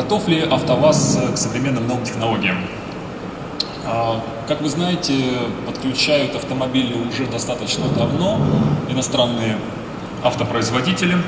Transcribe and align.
Готов 0.00 0.28
ли 0.28 0.40
АвтоВАЗ 0.40 1.18
к 1.34 1.36
современным 1.36 1.86
новым 1.86 2.02
технологиям? 2.04 2.56
А, 3.84 4.24
как 4.48 4.62
вы 4.62 4.70
знаете, 4.70 5.12
подключают 5.66 6.34
автомобили 6.34 6.94
уже 7.06 7.26
достаточно 7.26 7.86
давно 7.88 8.40
иностранные 8.88 9.58
автопроизводители. 10.24 11.18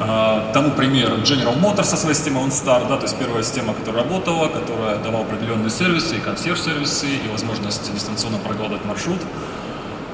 А, 0.00 0.50
тому 0.52 0.72
пример 0.72 1.12
General 1.22 1.56
Motors 1.56 1.84
со 1.84 1.96
своей 1.96 2.16
системой 2.16 2.42
OnStar, 2.48 2.88
да, 2.88 2.96
то 2.96 3.04
есть 3.04 3.16
первая 3.16 3.44
система, 3.44 3.74
которая 3.74 4.02
работала, 4.02 4.48
которая 4.48 4.98
давала 4.98 5.24
определенные 5.24 5.70
сервисы, 5.70 6.16
и 6.16 6.18
консьерж-сервисы, 6.18 7.06
и 7.06 7.28
возможность 7.30 7.94
дистанционно 7.94 8.38
прокладывать 8.38 8.84
маршрут. 8.86 9.20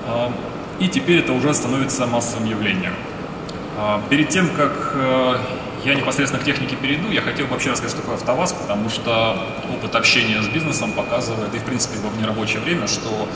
А, 0.06 0.30
и 0.80 0.88
теперь 0.88 1.20
это 1.20 1.32
уже 1.32 1.54
становится 1.54 2.06
массовым 2.06 2.44
явлением. 2.44 2.92
Перед 4.10 4.28
тем, 4.30 4.50
как 4.50 4.92
э, 4.94 5.36
я 5.86 5.94
непосредственно 5.94 6.42
к 6.42 6.44
технике 6.44 6.74
перейду, 6.74 7.10
я 7.12 7.22
хотел 7.22 7.46
вообще 7.46 7.70
рассказать, 7.70 7.92
что 7.92 8.00
такое 8.00 8.16
АвтоВАЗ, 8.16 8.54
потому 8.54 8.90
что 8.90 9.38
опыт 9.72 9.94
общения 9.94 10.42
с 10.42 10.48
бизнесом 10.48 10.90
показывает, 10.92 11.54
и 11.54 11.58
в 11.58 11.62
принципе 11.62 11.98
во 12.00 12.10
внерабочее 12.10 12.60
время, 12.60 12.88
что 12.88 13.28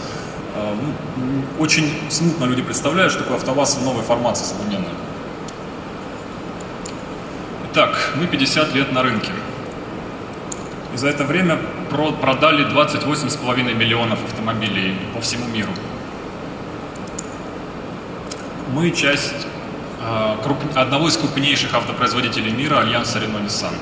э, 0.57 0.75
ну, 1.17 1.63
очень 1.63 1.89
смутно 2.11 2.47
люди 2.47 2.63
представляют, 2.63 3.13
что 3.13 3.23
такое 3.23 3.37
АвтоВАЗ 3.37 3.77
в 3.77 3.85
новой 3.85 4.03
формации 4.03 4.45
современной. 4.45 4.89
Итак, 7.71 8.15
мы 8.17 8.27
50 8.27 8.75
лет 8.75 8.91
на 8.91 9.05
рынке. 9.05 9.31
И 10.93 10.97
за 10.97 11.09
это 11.09 11.23
время 11.23 11.57
продали 11.89 12.67
28,5 12.67 13.75
миллионов 13.75 14.25
автомобилей 14.25 14.97
по 15.15 15.21
всему 15.21 15.47
миру. 15.47 15.71
Мы 18.75 18.91
часть 18.91 19.47
одного 20.75 21.09
из 21.09 21.17
крупнейших 21.17 21.75
автопроизводителей 21.75 22.53
мира, 22.53 22.81
Альянса 22.81 23.19
Renault 23.19 23.47
Nissan. 23.47 23.75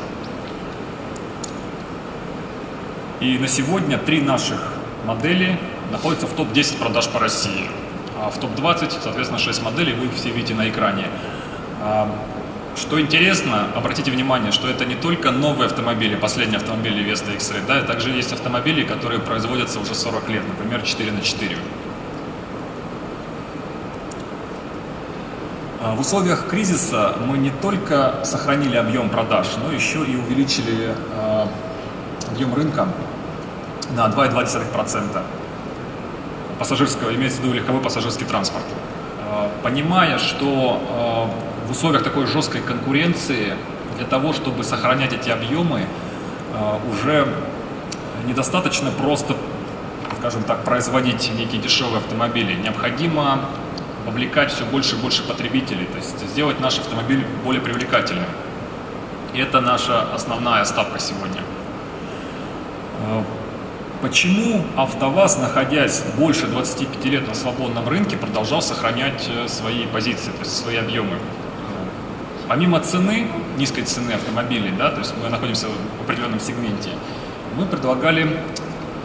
И 3.20 3.38
на 3.38 3.48
сегодня 3.48 3.98
три 3.98 4.20
наших 4.20 4.60
модели 5.04 5.58
находятся 5.90 6.26
в 6.26 6.34
топ-10 6.34 6.78
продаж 6.78 7.08
по 7.08 7.18
России. 7.18 7.68
А 8.20 8.30
в 8.30 8.38
топ-20, 8.38 8.98
соответственно, 9.02 9.38
6 9.38 9.62
моделей, 9.62 9.94
вы 9.94 10.06
их 10.06 10.14
все 10.14 10.30
видите 10.30 10.54
на 10.54 10.68
экране. 10.68 11.06
А, 11.80 12.08
что 12.76 13.00
интересно, 13.00 13.66
обратите 13.74 14.10
внимание, 14.10 14.52
что 14.52 14.68
это 14.68 14.84
не 14.84 14.94
только 14.94 15.30
новые 15.30 15.66
автомобили, 15.66 16.14
последние 16.14 16.58
автомобили 16.58 17.04
Vesta 17.04 17.34
X-Ray, 17.34 17.66
да, 17.66 17.82
также 17.82 18.10
есть 18.10 18.32
автомобили, 18.32 18.84
которые 18.84 19.20
производятся 19.20 19.80
уже 19.80 19.94
40 19.94 20.28
лет, 20.28 20.42
например, 20.46 20.82
4 20.82 21.10
на 21.10 21.20
4. 21.20 21.56
В 25.80 26.00
условиях 26.00 26.48
кризиса 26.48 27.14
мы 27.24 27.38
не 27.38 27.50
только 27.50 28.24
сохранили 28.24 28.76
объем 28.76 29.08
продаж, 29.08 29.46
но 29.62 29.72
еще 29.72 30.04
и 30.04 30.16
увеличили 30.16 30.92
а, 31.16 31.48
объем 32.30 32.52
рынка 32.52 32.88
на 33.94 34.06
2,2%. 34.06 35.22
Пассажирского, 36.58 37.14
имеется 37.14 37.40
в 37.40 37.44
виду 37.44 37.54
легковой 37.54 37.80
пассажирский 37.80 38.26
транспорт. 38.26 38.64
А, 39.24 39.50
понимая, 39.62 40.18
что 40.18 41.30
в 41.68 41.70
условиях 41.70 42.02
такой 42.02 42.26
жесткой 42.26 42.60
конкуренции 42.62 43.54
для 43.98 44.06
того, 44.06 44.32
чтобы 44.32 44.64
сохранять 44.64 45.12
эти 45.12 45.28
объемы, 45.28 45.86
уже 46.90 47.28
недостаточно 48.26 48.90
просто, 48.90 49.36
скажем 50.18 50.42
так, 50.42 50.64
производить 50.64 51.30
некие 51.36 51.60
дешевые 51.60 51.98
автомобили. 51.98 52.54
Необходимо 52.54 53.40
вовлекать 54.08 54.50
все 54.50 54.64
больше 54.64 54.96
и 54.96 54.98
больше 54.98 55.22
потребителей, 55.22 55.84
то 55.84 55.98
есть 55.98 56.18
сделать 56.30 56.60
наш 56.60 56.78
автомобиль 56.78 57.24
более 57.44 57.60
привлекательным. 57.60 58.24
И 59.34 59.38
это 59.38 59.60
наша 59.60 60.14
основная 60.14 60.64
ставка 60.64 60.98
сегодня. 60.98 61.42
Э, 63.00 63.22
почему 64.00 64.64
АвтоВАЗ, 64.76 65.38
находясь 65.38 66.02
больше 66.16 66.46
25 66.46 67.04
лет 67.04 67.28
на 67.28 67.34
свободном 67.34 67.86
рынке, 67.86 68.16
продолжал 68.16 68.62
сохранять 68.62 69.28
э, 69.28 69.46
свои 69.46 69.86
позиции, 69.86 70.30
то 70.30 70.40
есть 70.40 70.56
свои 70.56 70.76
объемы? 70.76 71.18
Помимо 72.48 72.80
цены, 72.80 73.26
низкой 73.58 73.82
цены 73.82 74.12
автомобилей, 74.12 74.72
да, 74.78 74.90
то 74.90 75.00
есть 75.00 75.12
мы 75.22 75.28
находимся 75.28 75.66
в 75.66 76.02
определенном 76.04 76.40
сегменте, 76.40 76.88
мы 77.58 77.66
предлагали 77.66 78.40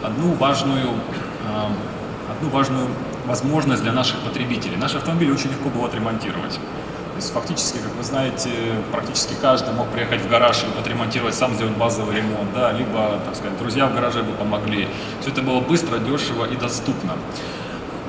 одну 0.02 0.32
важную, 0.32 0.88
э, 0.88 2.32
одну 2.32 2.48
важную 2.48 2.88
возможность 3.26 3.82
для 3.82 3.92
наших 3.92 4.20
потребителей. 4.20 4.76
Наши 4.76 4.96
автомобили 4.96 5.32
очень 5.32 5.50
легко 5.50 5.68
было 5.68 5.86
отремонтировать. 5.86 6.54
То 6.54 7.16
есть 7.16 7.32
фактически, 7.32 7.78
как 7.78 7.94
вы 7.94 8.02
знаете, 8.02 8.50
практически 8.90 9.34
каждый 9.40 9.72
мог 9.72 9.88
приехать 9.90 10.20
в 10.20 10.28
гараж 10.28 10.64
и 10.64 10.80
отремонтировать, 10.80 11.34
сам 11.34 11.54
сделать 11.54 11.76
базовый 11.76 12.16
ремонт, 12.16 12.52
да, 12.52 12.72
либо, 12.72 13.20
так 13.24 13.36
сказать, 13.36 13.56
друзья 13.58 13.86
в 13.86 13.94
гараже 13.94 14.24
бы 14.24 14.32
помогли. 14.32 14.88
Все 15.20 15.30
это 15.30 15.40
было 15.40 15.60
быстро, 15.60 15.98
дешево 15.98 16.44
и 16.44 16.56
доступно. 16.56 17.12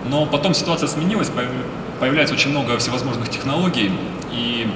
Но 0.09 0.25
потом 0.25 0.55
ситуация 0.55 0.87
сменилась, 0.87 1.31
появляется 1.99 2.33
очень 2.33 2.49
много 2.49 2.77
всевозможных 2.79 3.29
технологий, 3.29 3.91
и 4.31 4.67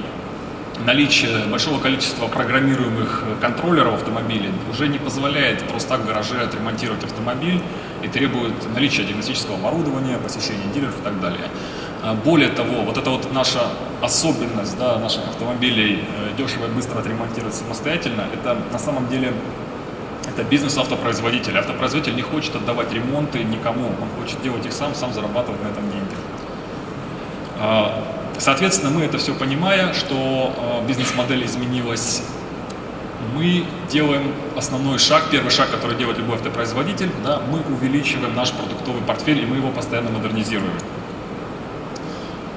наличие 0.85 1.45
большого 1.45 1.79
количества 1.79 2.27
программируемых 2.27 3.23
контроллеров 3.41 3.95
автомобиля 3.95 4.51
уже 4.71 4.87
не 4.87 4.97
позволяет 4.97 5.63
просто 5.67 5.89
так 5.89 6.01
в 6.01 6.05
гараже 6.05 6.39
отремонтировать 6.41 7.03
автомобиль 7.03 7.61
и 8.03 8.07
требует 8.07 8.53
наличия 8.73 9.03
диагностического 9.03 9.55
оборудования, 9.55 10.17
посещения 10.17 10.71
дилеров 10.73 10.99
и 10.99 11.03
так 11.03 11.19
далее. 11.19 11.45
А 12.01 12.13
более 12.13 12.49
того, 12.49 12.81
вот 12.83 12.97
эта 12.97 13.09
вот 13.09 13.31
наша 13.33 13.61
особенность 14.01 14.77
да, 14.77 14.97
наших 14.99 15.27
автомобилей 15.27 16.03
э, 16.17 16.37
дешево 16.37 16.67
и 16.67 16.69
быстро 16.69 16.99
отремонтировать 16.99 17.55
самостоятельно, 17.55 18.25
это 18.33 18.57
на 18.71 18.79
самом 18.79 19.09
деле 19.09 19.33
это 20.27 20.43
бизнес 20.43 20.77
автопроизводителя. 20.77 21.59
Автопроизводитель 21.59 22.15
не 22.15 22.21
хочет 22.21 22.55
отдавать 22.55 22.93
ремонты 22.93 23.43
никому, 23.43 23.87
он 23.87 24.21
хочет 24.21 24.41
делать 24.41 24.65
их 24.65 24.71
сам, 24.71 24.95
сам 24.95 25.13
зарабатывать 25.13 25.61
на 25.63 25.67
этом 25.67 25.83
деньги. 25.89 26.15
А, 27.59 28.01
Соответственно, 28.39 28.89
мы 28.91 29.01
это 29.01 29.17
все 29.17 29.33
понимая, 29.33 29.93
что 29.93 30.53
э, 30.55 30.87
бизнес-модель 30.87 31.45
изменилась, 31.45 32.23
мы 33.35 33.65
делаем 33.89 34.33
основной 34.57 34.99
шаг, 34.99 35.25
первый 35.31 35.49
шаг, 35.49 35.69
который 35.71 35.97
делает 35.97 36.17
любой 36.17 36.35
автопроизводитель, 36.35 37.09
да, 37.23 37.41
мы 37.51 37.61
увеличиваем 37.73 38.35
наш 38.35 38.51
продуктовый 38.51 39.01
портфель 39.01 39.39
и 39.39 39.45
мы 39.45 39.57
его 39.57 39.69
постоянно 39.69 40.09
модернизируем. 40.09 40.73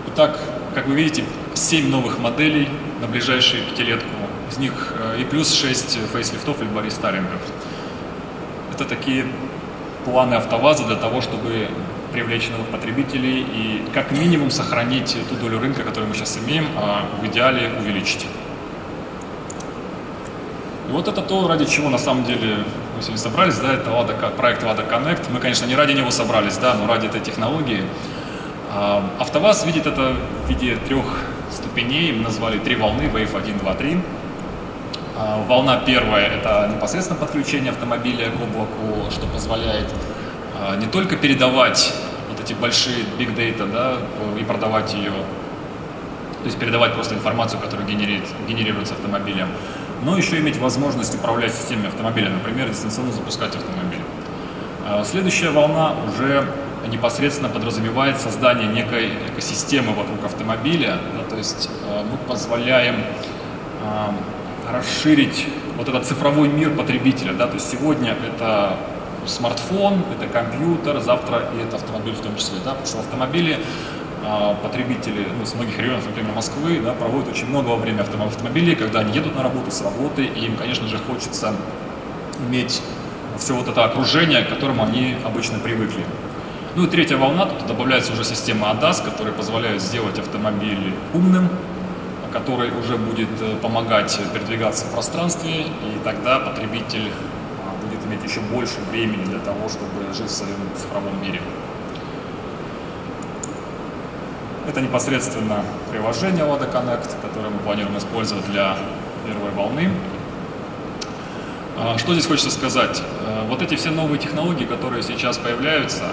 Итак, 0.09 0.39
как 0.75 0.87
вы 0.87 0.95
видите, 0.95 1.25
7 1.55 1.89
новых 1.89 2.19
моделей 2.19 2.69
на 3.01 3.07
ближайшие 3.07 3.63
пятилетку, 3.63 4.09
из 4.51 4.59
них 4.59 4.95
э, 4.99 5.21
и 5.21 5.25
плюс 5.25 5.53
6 5.53 5.99
фейслифтов 6.13 6.61
либо 6.61 6.83
рестайлингов. 6.83 7.41
Это 8.73 8.85
такие 8.85 9.27
планы 10.05 10.35
АвтоВАЗа 10.35 10.85
для 10.85 10.97
того, 10.97 11.21
чтобы 11.21 11.69
привлечь 12.13 12.49
новых 12.51 12.69
потребителей 12.69 13.41
и 13.41 13.83
как 13.95 14.13
минимум 14.13 14.51
сохранить 14.51 15.17
ту 15.29 15.35
долю 15.37 15.59
рынка, 15.59 15.83
которую 15.83 16.11
мы 16.11 16.15
сейчас 16.15 16.39
имеем, 16.39 16.67
а 16.77 17.07
в 17.21 17.27
идеале 17.27 17.71
увеличить. 17.79 18.27
И 20.93 20.95
вот 20.95 21.09
это 21.09 21.23
то, 21.23 21.49
ради 21.49 21.65
чего 21.65 21.89
на 21.89 21.97
самом 21.97 22.25
деле 22.25 22.55
мы 22.95 23.01
сегодня 23.01 23.17
собрались, 23.17 23.57
да, 23.57 23.73
это 23.73 23.89
Lada, 23.89 24.31
проект 24.37 24.63
Lada 24.63 24.87
Connect. 24.87 25.33
Мы, 25.33 25.41
конечно, 25.41 25.65
не 25.65 25.75
ради 25.75 25.93
него 25.93 26.11
собрались, 26.11 26.59
да, 26.59 26.75
но 26.75 26.87
ради 26.87 27.07
этой 27.07 27.23
технологии. 27.23 27.83
А, 28.71 29.03
АвтоВАЗ 29.19 29.65
видит 29.65 29.87
это 29.87 30.15
в 30.45 30.51
виде 30.51 30.77
трех 30.77 31.07
ступеней, 31.51 32.13
мы 32.13 32.25
назвали 32.25 32.59
три 32.59 32.77
волны, 32.77 33.05
Wave 33.05 33.35
1, 33.35 33.59
2, 33.59 33.75
3. 33.75 33.99
Волна 35.49 35.79
первая– 35.79 36.27
это 36.39 36.71
непосредственно 36.75 37.19
подключение 37.19 37.71
автомобиля 37.71 38.29
к 38.29 38.35
облаку, 38.35 39.11
что 39.11 39.27
позволяет 39.29 39.91
а, 40.61 40.77
не 40.77 40.87
только 40.87 41.17
передавать 41.17 41.95
вот 42.29 42.39
эти 42.39 42.53
большие 42.53 43.07
big 43.19 43.35
data, 43.35 43.67
да, 43.73 43.97
и 44.39 44.45
продавать 44.45 44.93
ее, 44.93 45.13
то 45.13 46.47
есть 46.47 46.59
передавать 46.59 46.93
просто 46.93 47.15
информацию, 47.15 47.61
которая 47.61 47.87
генерит, 47.87 48.25
генерируется 48.47 48.93
автомобилем, 48.93 49.49
но 50.03 50.17
еще 50.17 50.39
иметь 50.39 50.59
возможность 50.59 51.15
управлять 51.15 51.55
системой 51.55 51.89
автомобиля, 51.89 52.31
например, 52.31 52.69
дистанционно 52.69 53.13
запускать 53.13 53.55
автомобиль. 53.55 54.03
А, 54.87 55.05
следующая 55.05 55.51
волна 55.51 55.95
уже 56.09 56.47
непосредственно 56.89 57.49
подразумевает 57.49 58.19
создание 58.19 58.67
некой 58.67 59.11
экосистемы 59.33 59.95
вокруг 59.95 60.25
автомобиля, 60.25 60.99
да, 61.17 61.25
то 61.29 61.37
есть 61.37 61.71
а, 61.89 62.05
мы 62.05 62.17
позволяем 62.29 62.97
расширить 64.71 65.47
вот 65.77 65.89
этот 65.89 66.07
цифровой 66.07 66.49
мир 66.49 66.71
потребителя. 66.71 67.33
Да, 67.33 67.47
то 67.47 67.55
есть 67.55 67.69
сегодня 67.71 68.15
это 68.27 68.77
смартфон, 69.27 70.03
это 70.17 70.33
компьютер, 70.33 71.01
завтра 71.01 71.49
и 71.55 71.63
это 71.63 71.77
автомобиль 71.77 72.15
в 72.15 72.21
том 72.21 72.37
числе, 72.37 72.59
да, 72.65 72.71
потому 72.71 72.87
что 72.87 72.97
в 72.99 73.01
автомобиле 73.01 73.59
а, 73.59 73.63
потребители 74.63 75.27
ну, 75.39 75.45
с 75.45 75.55
многих 75.55 75.79
районов, 75.79 76.07
например, 76.07 76.33
Москвы, 76.35 76.81
да, 76.81 76.93
проводят 76.93 77.29
очень 77.29 77.47
много 77.47 77.75
времени 77.77 78.03
в 78.03 78.23
автомобилей, 78.23 78.75
когда 78.75 79.01
они 79.01 79.13
едут 79.13 79.35
на 79.35 79.43
работу, 79.43 79.71
с 79.71 79.83
работы, 79.83 80.25
и 80.25 80.47
им, 80.47 80.57
конечно 80.57 80.87
же, 80.89 80.99
хочется 80.99 81.55
иметь 82.49 82.83
все 83.39 83.55
вот 83.55 83.69
это 83.69 83.85
окружение, 83.85 84.43
к 84.43 84.49
которому 84.49 84.85
они 84.85 85.17
обычно 85.25 85.59
привыкли. 85.59 86.05
Ну 86.75 86.85
и 86.85 86.87
третья 86.87 87.17
волна, 87.17 87.47
тут 87.47 87.67
добавляется 87.67 88.13
уже 88.13 88.25
система 88.25 88.69
ADAS, 88.69 89.05
которая 89.05 89.35
позволяет 89.35 89.83
сделать 89.83 90.19
автомобиль 90.19 90.95
умным, 91.13 91.49
который 92.33 92.71
уже 92.71 92.97
будет 92.97 93.29
помогать 93.61 94.19
передвигаться 94.33 94.87
в 94.87 94.93
пространстве, 94.93 95.63
и 95.63 95.99
тогда 96.05 96.39
потребитель 96.39 97.11
будет 97.83 98.07
иметь 98.07 98.25
еще 98.25 98.41
больше 98.41 98.77
времени 98.91 99.25
для 99.25 99.41
того, 99.41 99.69
чтобы 99.69 100.15
жить 100.15 100.29
в 100.29 100.35
своем 100.35 100.57
цифровом 100.77 101.21
мире. 101.23 101.41
Это 104.69 104.81
непосредственно 104.81 105.65
приложение 105.91 106.45
Lada 106.45 106.71
Connect, 106.73 107.21
которое 107.21 107.51
мы 107.51 107.59
планируем 107.59 107.99
использовать 107.99 108.47
для 108.47 108.77
первой 109.27 109.51
волны. 109.51 109.91
А, 111.77 111.99
что 111.99 112.13
здесь 112.13 112.27
хочется 112.27 112.51
сказать? 112.51 113.03
Э, 113.27 113.45
вот 113.49 113.61
эти 113.61 113.75
все 113.75 113.91
новые 113.91 114.21
технологии, 114.21 114.65
которые 114.65 115.03
сейчас 115.03 115.37
появляются, 115.37 116.05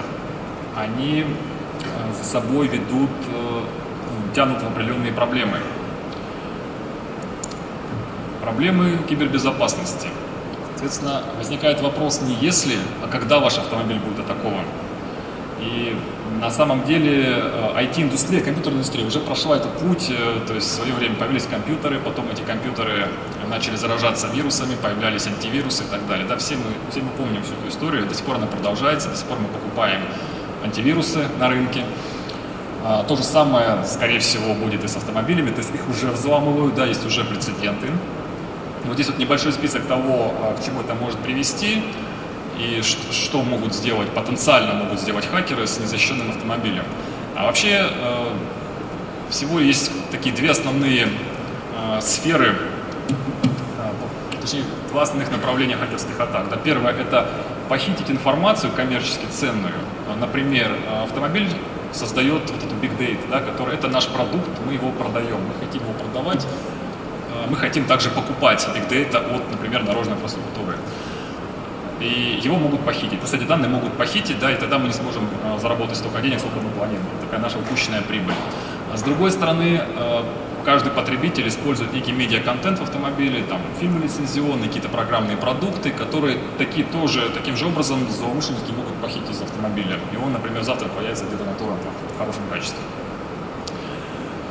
они 0.76 1.20
э, 1.20 2.12
за 2.20 2.28
собой 2.28 2.66
ведут, 2.66 3.10
э, 3.28 3.60
тянут 4.34 4.62
в 4.62 4.66
определенные 4.66 5.12
проблемы. 5.12 5.58
Проблемы 8.42 8.98
кибербезопасности. 9.08 10.08
Соответственно, 10.70 11.22
возникает 11.36 11.80
вопрос 11.82 12.20
не 12.22 12.34
если, 12.34 12.76
а 13.04 13.08
когда 13.08 13.38
ваш 13.38 13.58
автомобиль 13.58 13.98
будет 14.00 14.20
атакован. 14.20 14.64
И 15.60 15.96
на 16.40 16.50
самом 16.50 16.84
деле 16.84 17.42
IT-индустрия, 17.76 18.40
компьютерная 18.40 18.78
индустрия 18.78 19.06
уже 19.06 19.20
прошла 19.20 19.56
этот 19.56 19.72
путь, 19.78 20.10
то 20.46 20.54
есть 20.54 20.66
в 20.66 20.70
свое 20.70 20.94
время 20.94 21.16
появились 21.16 21.44
компьютеры, 21.44 21.98
потом 21.98 22.30
эти 22.30 22.40
компьютеры 22.42 23.08
начали 23.50 23.76
заражаться 23.76 24.28
вирусами, 24.28 24.74
появлялись 24.82 25.26
антивирусы 25.26 25.84
и 25.84 25.86
так 25.88 26.06
далее. 26.06 26.26
Да, 26.26 26.36
все, 26.38 26.56
мы, 26.56 26.90
все 26.90 27.02
мы 27.02 27.10
помним 27.10 27.42
всю 27.42 27.52
эту 27.54 27.68
историю, 27.68 28.06
до 28.06 28.14
сих 28.14 28.24
пор 28.24 28.36
она 28.36 28.46
продолжается, 28.46 29.10
до 29.10 29.16
сих 29.16 29.26
пор 29.26 29.38
мы 29.38 29.48
покупаем 29.48 30.00
антивирусы 30.64 31.26
на 31.38 31.48
рынке. 31.48 31.84
А, 32.82 33.04
то 33.04 33.16
же 33.16 33.22
самое, 33.22 33.84
скорее 33.84 34.20
всего, 34.20 34.54
будет 34.54 34.84
и 34.84 34.88
с 34.88 34.96
автомобилями, 34.96 35.50
то 35.50 35.58
есть 35.58 35.74
их 35.74 35.86
уже 35.88 36.10
взламывают, 36.10 36.74
да, 36.74 36.86
есть 36.86 37.04
уже 37.04 37.24
прецеденты. 37.24 37.88
Вот 38.84 38.94
здесь 38.94 39.08
вот 39.08 39.18
небольшой 39.18 39.52
список 39.52 39.84
того, 39.86 40.32
а, 40.40 40.56
к 40.58 40.64
чему 40.64 40.80
это 40.80 40.94
может 40.94 41.18
привести 41.18 41.82
и 42.60 42.82
что 42.82 43.42
могут 43.42 43.74
сделать, 43.74 44.10
потенциально 44.10 44.74
могут 44.74 45.00
сделать 45.00 45.26
хакеры 45.26 45.66
с 45.66 45.78
незащищенным 45.80 46.30
автомобилем. 46.30 46.84
А 47.36 47.46
вообще 47.46 47.86
э, 47.90 48.28
всего 49.30 49.60
есть 49.60 49.90
такие 50.10 50.34
две 50.34 50.50
основные 50.50 51.08
э, 51.08 52.00
сферы 52.00 52.56
точнее, 54.40 54.64
два 54.90 55.02
основных 55.02 55.30
направления 55.30 55.76
хакерских 55.76 56.18
атак. 56.18 56.48
Да, 56.48 56.56
первое– 56.56 56.92
это 57.00 57.28
похитить 57.68 58.10
информацию 58.10 58.72
коммерчески 58.72 59.26
ценную. 59.30 59.74
Например, 60.18 60.74
автомобиль 61.04 61.48
создает 61.92 62.50
вот 62.50 62.62
эту 62.62 62.74
big 62.76 62.96
data, 62.98 63.20
да, 63.30 63.40
который 63.40 63.74
это 63.74 63.88
наш 63.88 64.08
продукт, 64.08 64.48
мы 64.66 64.72
его 64.72 64.90
продаем, 64.90 65.38
мы 65.46 65.54
хотим 65.64 65.82
его 65.82 65.92
продавать, 65.92 66.46
мы 67.48 67.56
хотим 67.56 67.84
также 67.84 68.10
покупать 68.10 68.66
big 68.74 68.88
data 68.88 69.18
от, 69.18 69.50
например, 69.50 69.84
дорожной 69.84 70.16
инфраструктуры. 70.16 70.76
И 72.00 72.40
его 72.42 72.56
могут 72.56 72.80
похитить. 72.80 73.20
Кстати, 73.22 73.44
данные 73.44 73.68
могут 73.68 73.92
похитить, 73.92 74.38
да, 74.38 74.50
и 74.50 74.56
тогда 74.56 74.78
мы 74.78 74.86
не 74.86 74.94
сможем 74.94 75.28
заработать 75.60 75.98
столько 75.98 76.20
денег, 76.22 76.38
сколько 76.38 76.58
мы 76.58 76.70
планируем. 76.70 77.06
Такая 77.20 77.40
наша 77.40 77.58
упущенная 77.58 78.00
прибыль. 78.00 78.34
А 78.92 78.96
с 78.96 79.02
другой 79.02 79.30
стороны, 79.30 79.82
каждый 80.64 80.92
потребитель 80.92 81.46
использует 81.46 81.92
некий 81.92 82.12
медиа-контент 82.12 82.78
в 82.78 82.82
автомобиле, 82.82 83.44
там 83.44 83.60
фильмы 83.78 84.00
лицензионные, 84.00 84.68
какие-то 84.68 84.88
программные 84.88 85.36
продукты, 85.36 85.90
которые 85.90 86.38
такие 86.56 86.86
тоже, 86.86 87.28
таким 87.30 87.56
же 87.56 87.66
образом 87.66 88.08
злоумышленники 88.10 88.72
могут 88.72 88.94
похитить 88.94 89.30
из 89.30 89.42
автомобиля. 89.42 89.98
И 90.12 90.16
он, 90.16 90.32
например, 90.32 90.62
завтра 90.62 90.88
появится 90.88 91.26
где-то 91.26 91.44
на 91.44 91.52
торрентах 91.52 91.92
в 92.14 92.18
хорошем 92.18 92.42
качестве. 92.50 92.80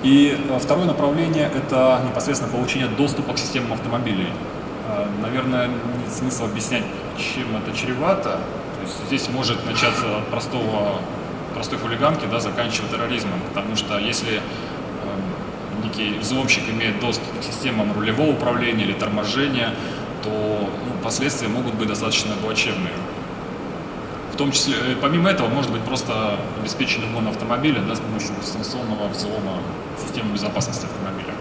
И 0.03 0.39
второе 0.61 0.85
направление– 0.85 1.51
это 1.55 1.99
непосредственно 2.07 2.51
получение 2.51 2.87
доступа 2.87 3.33
к 3.33 3.37
системам 3.37 3.73
автомобилей. 3.73 4.29
Наверное, 5.21 5.67
нет 5.67 6.11
смысла 6.11 6.47
объяснять, 6.47 6.83
чем 7.19 7.55
это 7.57 7.75
чревато. 7.75 8.39
То 8.77 8.81
есть 8.83 9.05
здесь 9.07 9.29
может 9.29 9.65
начаться 9.65 10.17
от 10.17 10.27
простого, 10.27 11.01
простой 11.53 11.79
хулиганки, 11.79 12.25
да, 12.31 12.39
заканчивая 12.39 12.89
терроризмом. 12.89 13.39
Потому 13.49 13.75
что 13.75 13.97
если 13.97 14.41
некий 15.83 16.17
взломщик 16.19 16.69
имеет 16.69 16.99
доступ 16.99 17.39
к 17.39 17.43
системам 17.43 17.93
рулевого 17.93 18.31
управления 18.31 18.83
или 18.83 18.93
торможения, 18.93 19.73
то 20.23 20.29
ну, 20.29 21.03
последствия 21.03 21.47
могут 21.47 21.75
быть 21.75 21.87
достаточно 21.87 22.35
плачевные. 22.35 22.93
В 24.33 24.35
том 24.37 24.51
числе, 24.51 24.75
э, 24.75 24.95
помимо 25.01 25.29
этого, 25.29 25.47
может 25.47 25.71
быть 25.71 25.81
просто 25.81 26.37
обеспечен 26.59 27.03
угон 27.03 27.27
автомобиля 27.27 27.81
да, 27.81 27.95
с 27.95 27.99
помощью 27.99 28.31
дистанционного 28.41 29.07
взлома 29.09 29.59
системы 30.01 30.33
безопасности 30.33 30.85
автомобиля. 30.85 31.33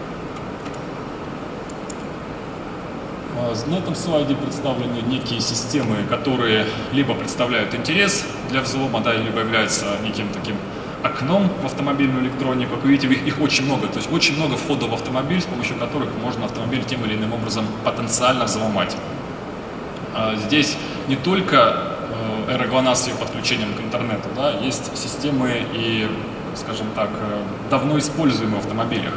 А, 3.28 3.28
на 3.67 3.75
этом 3.75 3.95
слайде 3.95 4.35
представлены 4.35 5.01
некие 5.07 5.39
системы, 5.39 5.97
которые 6.09 6.65
либо 6.91 7.13
представляют 7.13 7.73
интерес 7.73 8.25
для 8.49 8.61
взлома, 8.61 9.01
да, 9.01 9.13
либо 9.13 9.39
являются 9.39 9.85
неким 10.03 10.27
таким 10.33 10.55
окном 11.03 11.49
в 11.61 11.65
автомобильную 11.65 12.23
электронику. 12.25 12.75
Как 12.75 12.83
вы 12.83 12.91
видите, 12.91 13.13
их, 13.13 13.39
очень 13.39 13.65
много. 13.65 13.87
То 13.87 13.97
есть 13.97 14.11
очень 14.11 14.35
много 14.35 14.57
входов 14.57 14.89
в 14.89 14.93
автомобиль, 14.93 15.41
с 15.41 15.45
помощью 15.45 15.77
которых 15.77 16.09
можно 16.21 16.45
автомобиль 16.45 16.83
тем 16.83 17.03
или 17.05 17.15
иным 17.15 17.33
образом 17.33 17.65
потенциально 17.83 18.45
взломать. 18.45 18.95
А 20.13 20.35
здесь 20.35 20.77
не 21.07 21.15
только 21.15 21.95
э, 22.47 22.53
эра 22.53 22.95
с 22.95 23.07
ее 23.07 23.15
подключением 23.15 23.73
к 23.73 23.79
интернету, 23.79 24.29
да, 24.35 24.51
есть 24.51 24.97
системы 24.97 25.65
и, 25.73 26.09
скажем 26.55 26.87
так, 26.95 27.09
э, 27.09 27.41
давно 27.69 27.97
используемые 27.97 28.61
в 28.61 28.65
автомобилях. 28.65 29.13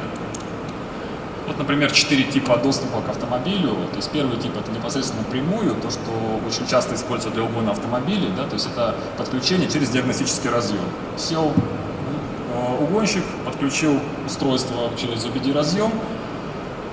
Вот, 1.47 1.59
например, 1.59 1.91
четыре 1.91 2.25
типа 2.25 2.57
доступа 2.59 3.01
к 3.01 3.09
автомобилю. 3.09 3.71
То 3.91 3.97
есть 3.97 4.11
первый 4.11 4.37
тип 4.39 4.53
это 4.57 4.71
непосредственно 4.71 5.25
прямую, 5.25 5.75
то, 5.77 5.91
что 5.91 6.11
очень 6.47 6.67
часто 6.69 6.95
используется 6.95 7.31
для 7.31 7.43
угона 7.43 7.73
автомобилей, 7.73 8.31
да, 8.37 8.45
то 8.45 8.55
есть 8.55 8.69
это 8.73 8.95
подключение 9.17 9.69
через 9.69 9.91
диагностический 9.91 10.51
разъем. 10.51 10.85
Сел 11.17 11.53
э, 12.55 12.83
угонщик, 12.83 13.25
подключил 13.45 13.99
устройство 14.25 14.91
через 14.97 15.25
OBD 15.25 15.53
разъем, 15.53 15.93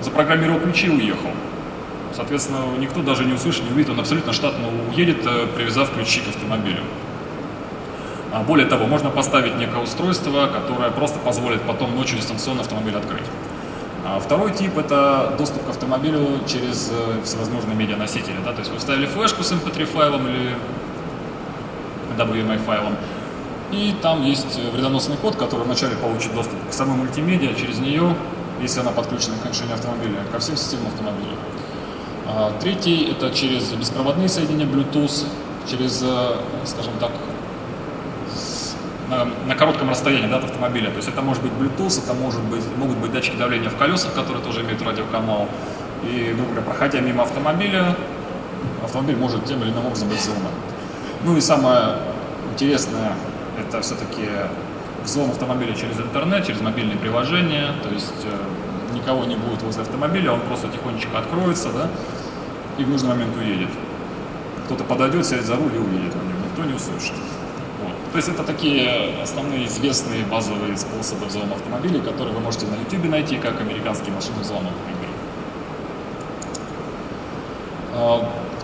запрограммировал 0.00 0.60
ключи 0.60 0.86
и 0.86 0.90
уехал. 0.90 1.30
Соответственно, 2.12 2.58
никто 2.78 3.02
даже 3.02 3.24
не 3.24 3.34
услышит, 3.34 3.62
не 3.64 3.70
увидит, 3.70 3.90
он 3.90 4.00
абсолютно 4.00 4.32
штатно 4.32 4.66
уедет, 4.90 5.24
э, 5.24 5.46
привязав 5.54 5.92
ключи 5.94 6.20
к 6.20 6.28
автомобилю. 6.28 6.82
А 8.32 8.42
более 8.42 8.66
того, 8.66 8.86
можно 8.86 9.10
поставить 9.10 9.56
некое 9.56 9.82
устройство, 9.82 10.48
которое 10.48 10.90
просто 10.90 11.18
позволит 11.20 11.62
потом 11.62 11.96
ночью 11.96 12.18
дистанционно 12.18 12.60
автомобиль 12.60 12.96
открыть. 12.96 13.24
А 14.12 14.18
второй 14.18 14.52
тип– 14.52 14.72
это 14.76 15.36
доступ 15.38 15.64
к 15.66 15.68
автомобилю 15.68 16.40
через 16.44 16.90
э, 16.90 17.22
всевозможные 17.22 17.76
медианосители. 17.76 18.38
Да? 18.44 18.52
То 18.52 18.58
есть 18.58 18.72
вы 18.72 18.78
вставили 18.78 19.06
флешку 19.06 19.44
с 19.44 19.52
mp3 19.52 19.84
файлом 19.84 20.26
или 20.26 20.56
WMI 22.18 22.58
файлом, 22.58 22.96
и 23.70 23.94
там 24.02 24.24
есть 24.24 24.58
вредоносный 24.72 25.16
код, 25.16 25.36
который 25.36 25.62
вначале 25.62 25.94
получит 25.94 26.34
доступ 26.34 26.58
к 26.68 26.72
самой 26.72 26.96
мультимедиа, 26.96 27.54
через 27.54 27.78
нее, 27.78 28.16
если 28.60 28.80
она 28.80 28.90
подключена 28.90 29.36
к 29.36 29.48
решению 29.48 29.74
автомобиля, 29.74 30.24
ко 30.32 30.40
всем 30.40 30.56
системам 30.56 30.88
автомобиля. 30.88 31.36
А 32.26 32.52
третий– 32.60 33.04
это 33.12 33.30
через 33.30 33.72
беспроводные 33.74 34.28
соединения 34.28 34.66
Bluetooth, 34.66 35.24
через, 35.70 36.02
э, 36.02 36.34
скажем 36.64 36.94
так, 36.98 37.12
на, 39.10 39.28
на 39.46 39.54
коротком 39.54 39.90
расстоянии 39.90 40.28
да, 40.28 40.36
от 40.36 40.44
автомобиля. 40.44 40.90
То 40.90 40.96
есть 40.96 41.08
это 41.08 41.20
может 41.20 41.42
быть 41.42 41.52
Bluetooth, 41.52 42.02
это 42.02 42.14
может 42.14 42.40
быть, 42.42 42.64
могут 42.76 42.96
быть 42.98 43.12
датчики 43.12 43.36
давления 43.36 43.68
в 43.68 43.76
колесах, 43.76 44.14
которые 44.14 44.42
тоже 44.42 44.62
имеют 44.62 44.80
радиоканал. 44.82 45.48
И, 46.04 46.32
грубо 46.34 46.50
говоря, 46.50 46.62
проходя 46.62 47.00
мимо 47.00 47.24
автомобиля, 47.24 47.96
автомобиль 48.82 49.16
может 49.16 49.44
тем 49.44 49.62
или 49.62 49.70
иным 49.70 49.86
образом 49.86 50.08
быть 50.08 50.18
взломан. 50.18 50.52
Ну 51.24 51.36
и 51.36 51.40
самое 51.40 51.96
интересное, 52.52 53.12
это 53.58 53.82
все-таки 53.82 54.28
взлом 55.04 55.30
автомобиля 55.30 55.74
через 55.74 55.98
интернет, 55.98 56.46
через 56.46 56.60
мобильные 56.60 56.96
приложения, 56.96 57.72
то 57.82 57.90
есть 57.90 58.24
э, 58.24 58.94
никого 58.94 59.24
не 59.24 59.36
будет 59.36 59.62
возле 59.62 59.82
автомобиля, 59.82 60.32
он 60.32 60.40
просто 60.40 60.68
тихонечко 60.68 61.18
откроется, 61.18 61.68
да, 61.72 61.88
и 62.78 62.84
в 62.84 62.88
нужный 62.88 63.10
момент 63.10 63.36
уедет. 63.36 63.68
Кто-то 64.66 64.84
подойдет, 64.84 65.26
сядет 65.26 65.44
за 65.44 65.56
руль 65.56 65.74
и 65.74 65.78
уедет, 65.78 66.14
никто 66.48 66.64
не 66.64 66.74
услышит. 66.74 67.14
То 68.12 68.16
есть 68.16 68.28
это 68.28 68.42
такие 68.42 69.22
основные 69.22 69.66
известные 69.66 70.24
базовые 70.24 70.76
способы 70.76 71.26
взлома 71.26 71.54
автомобилей, 71.54 72.00
которые 72.00 72.34
вы 72.34 72.40
можете 72.40 72.66
на 72.66 72.74
YouTube 72.74 73.08
найти, 73.08 73.36
как 73.36 73.60
американские 73.60 74.12
машины 74.12 74.40
взлома, 74.40 74.70
например. 74.70 75.10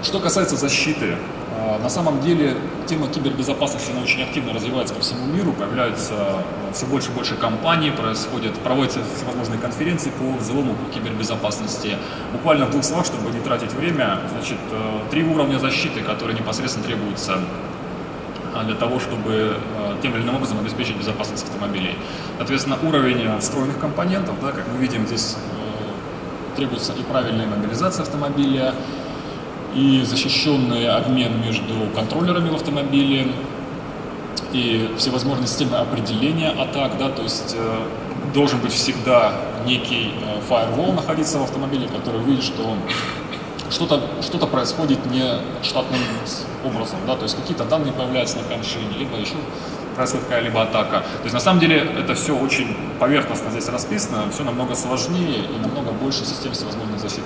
Что 0.02 0.20
касается 0.20 0.56
защиты, 0.56 1.16
а, 1.58 1.78
на 1.78 1.88
самом 1.88 2.20
деле 2.20 2.56
тема 2.86 3.08
кибербезопасности 3.08 3.90
она 3.90 4.02
очень 4.02 4.22
активно 4.22 4.52
развивается 4.52 4.94
по 4.94 5.00
всему 5.00 5.26
миру, 5.26 5.52
появляются 5.52 6.14
а, 6.14 6.42
все 6.72 6.86
больше 6.86 7.10
и 7.10 7.12
больше 7.12 7.34
компаний, 7.34 7.90
происходят, 7.90 8.54
проводятся 8.58 9.00
всевозможные 9.16 9.58
конференции 9.58 10.10
по 10.10 10.36
взлому 10.38 10.74
по 10.74 10.92
кибербезопасности. 10.92 11.96
Буквально 12.32 12.66
в 12.66 12.70
двух 12.70 12.84
словах, 12.84 13.06
чтобы 13.06 13.30
не 13.30 13.40
тратить 13.40 13.72
время, 13.72 14.20
значит, 14.30 14.58
три 15.10 15.24
уровня 15.24 15.58
защиты, 15.58 16.02
которые 16.02 16.38
непосредственно 16.38 16.86
требуются 16.86 17.38
для 18.64 18.74
того, 18.74 18.98
чтобы 18.98 19.56
тем 20.02 20.14
или 20.14 20.22
иным 20.22 20.36
образом 20.36 20.58
обеспечить 20.58 20.96
безопасность 20.96 21.44
автомобилей. 21.44 21.96
Соответственно, 22.38 22.78
уровень 22.82 23.38
встроенных 23.38 23.78
компонентов, 23.78 24.34
да, 24.40 24.52
как 24.52 24.64
мы 24.72 24.78
видим, 24.80 25.06
здесь 25.06 25.36
требуется 26.56 26.92
и 26.94 27.02
правильная 27.02 27.46
мобилизация 27.46 28.02
автомобиля, 28.02 28.74
и 29.74 30.02
защищенный 30.04 30.88
обмен 30.88 31.40
между 31.42 31.74
контроллерами 31.94 32.48
в 32.48 32.54
автомобиле, 32.54 33.28
и 34.52 34.90
всевозможные 34.96 35.46
системы 35.46 35.76
определения 35.76 36.50
атак, 36.50 36.96
да, 36.98 37.10
то 37.10 37.22
есть 37.22 37.54
э, 37.58 37.78
должен 38.32 38.58
быть 38.60 38.72
всегда 38.72 39.32
некий 39.66 40.12
э, 40.14 40.40
firewall 40.48 40.94
находиться 40.94 41.38
в 41.38 41.42
автомобиле, 41.42 41.88
который 41.88 42.20
видит, 42.22 42.44
что 42.44 42.76
что-то 43.70 44.00
что, 44.22 44.38
-то, 44.38 44.46
происходит 44.46 45.04
не 45.06 45.24
штатным 45.62 46.00
образом, 46.64 46.98
да, 47.06 47.16
то 47.16 47.24
есть 47.24 47.36
какие-то 47.36 47.64
данные 47.64 47.92
появляются 47.92 48.38
на 48.38 48.44
коншине, 48.44 48.96
либо 48.98 49.16
еще 49.16 49.34
происходит 49.96 50.26
какая-либо 50.26 50.62
атака. 50.62 51.00
То 51.00 51.22
есть 51.24 51.34
на 51.34 51.40
самом 51.40 51.60
деле 51.60 51.78
это 51.98 52.14
все 52.14 52.36
очень 52.36 52.76
поверхностно 53.00 53.50
здесь 53.50 53.68
расписано, 53.68 54.30
все 54.30 54.44
намного 54.44 54.74
сложнее 54.74 55.38
и 55.38 55.58
намного 55.58 55.90
больше 55.92 56.24
систем 56.24 56.52
всевозможной 56.52 56.98
защиты. 56.98 57.22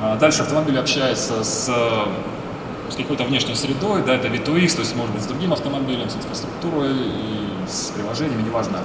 А 0.00 0.16
дальше 0.16 0.42
автомобиль 0.42 0.78
общается 0.78 1.42
с, 1.42 1.66
с 1.66 2.96
какой-то 2.96 3.24
внешней 3.24 3.54
средой, 3.54 4.02
да, 4.02 4.14
это 4.14 4.28
V2X, 4.28 4.74
то 4.74 4.80
есть 4.80 4.94
может 4.94 5.14
быть 5.14 5.22
с 5.22 5.26
другим 5.26 5.52
автомобилем, 5.52 6.10
с 6.10 6.16
инфраструктурой, 6.16 6.92
и 6.92 7.46
с 7.66 7.90
приложениями, 7.90 8.42
неважно. 8.42 8.78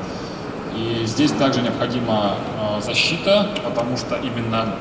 И 0.75 1.03
здесь 1.05 1.31
также 1.31 1.61
необходима 1.61 2.37
а, 2.59 2.81
защита, 2.81 3.49
потому 3.63 3.97
что 3.97 4.15
именно 4.15 4.75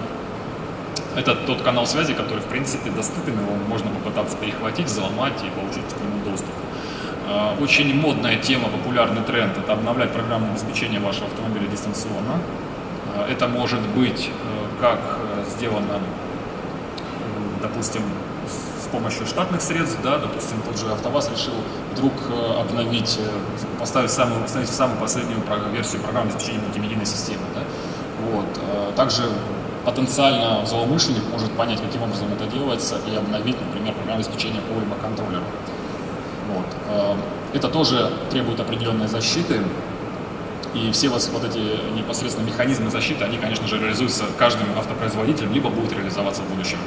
это 1.16 1.34
тот 1.34 1.62
канал 1.62 1.86
связи, 1.86 2.14
который, 2.14 2.40
в 2.40 2.46
принципе, 2.46 2.90
доступен, 2.90 3.34
его 3.34 3.54
можно 3.68 3.90
попытаться 3.90 4.36
перехватить, 4.36 4.86
взломать 4.86 5.42
и 5.44 5.50
получить 5.50 5.88
к 5.92 6.00
нему 6.00 6.30
доступ. 6.30 6.54
А, 7.28 7.54
очень 7.60 7.94
модная 7.94 8.36
тема, 8.36 8.68
популярный 8.68 9.22
тренд– 9.22 9.56
это 9.58 9.72
обновлять 9.72 10.12
программное 10.12 10.50
обеспечение 10.52 11.00
вашего 11.00 11.26
автомобиля 11.26 11.66
дистанционно. 11.68 12.40
Это 13.28 13.48
может 13.48 13.80
быть 13.88 14.30
э, 14.30 14.80
как 14.80 15.00
э, 15.18 15.44
сделано 15.50 16.00
допустим, 17.62 18.02
с 18.46 18.88
помощью 18.88 19.26
штатных 19.26 19.60
средств, 19.60 19.98
да, 20.02 20.18
допустим, 20.18 20.60
тот 20.62 20.78
же 20.78 20.90
АвтоВАЗ 20.90 21.30
решил 21.30 21.54
вдруг 21.92 22.12
э, 22.28 22.60
обновить, 22.60 23.18
поставить 23.78 24.10
самую, 24.10 24.44
установить 24.44 24.70
самую 24.70 24.98
последнюю 24.98 25.40
версию 25.72 26.02
программы 26.02 26.30
обеспечения 26.30 26.60
мультимедийной 26.60 27.06
системы. 27.06 27.42
Да. 27.54 27.62
Вот. 28.32 28.46
Э, 28.58 28.92
также 28.96 29.22
потенциально 29.84 30.64
злоумышленник 30.66 31.22
может 31.32 31.50
понять, 31.52 31.80
каким 31.80 32.02
образом 32.02 32.28
это 32.32 32.46
делается, 32.46 32.98
и 33.10 33.16
обновить, 33.16 33.56
например, 33.60 33.94
программу 33.94 34.18
обеспечения 34.20 34.60
по 34.60 34.78
либо 34.78 34.96
контроллеру. 34.96 35.44
Вот. 36.54 37.16
Это 37.52 37.68
тоже 37.68 38.10
требует 38.30 38.60
определенной 38.60 39.08
защиты, 39.08 39.60
и 40.74 40.90
все 40.92 41.08
вот, 41.08 41.28
вот 41.32 41.44
эти 41.44 41.58
непосредственно 41.96 42.46
механизмы 42.46 42.90
защиты, 42.90 43.24
они, 43.24 43.38
конечно 43.38 43.66
же, 43.66 43.78
реализуются 43.78 44.24
каждым 44.38 44.66
автопроизводителем, 44.78 45.52
либо 45.52 45.68
будут 45.68 45.92
реализоваться 45.92 46.42
в 46.42 46.48
будущем. 46.48 46.78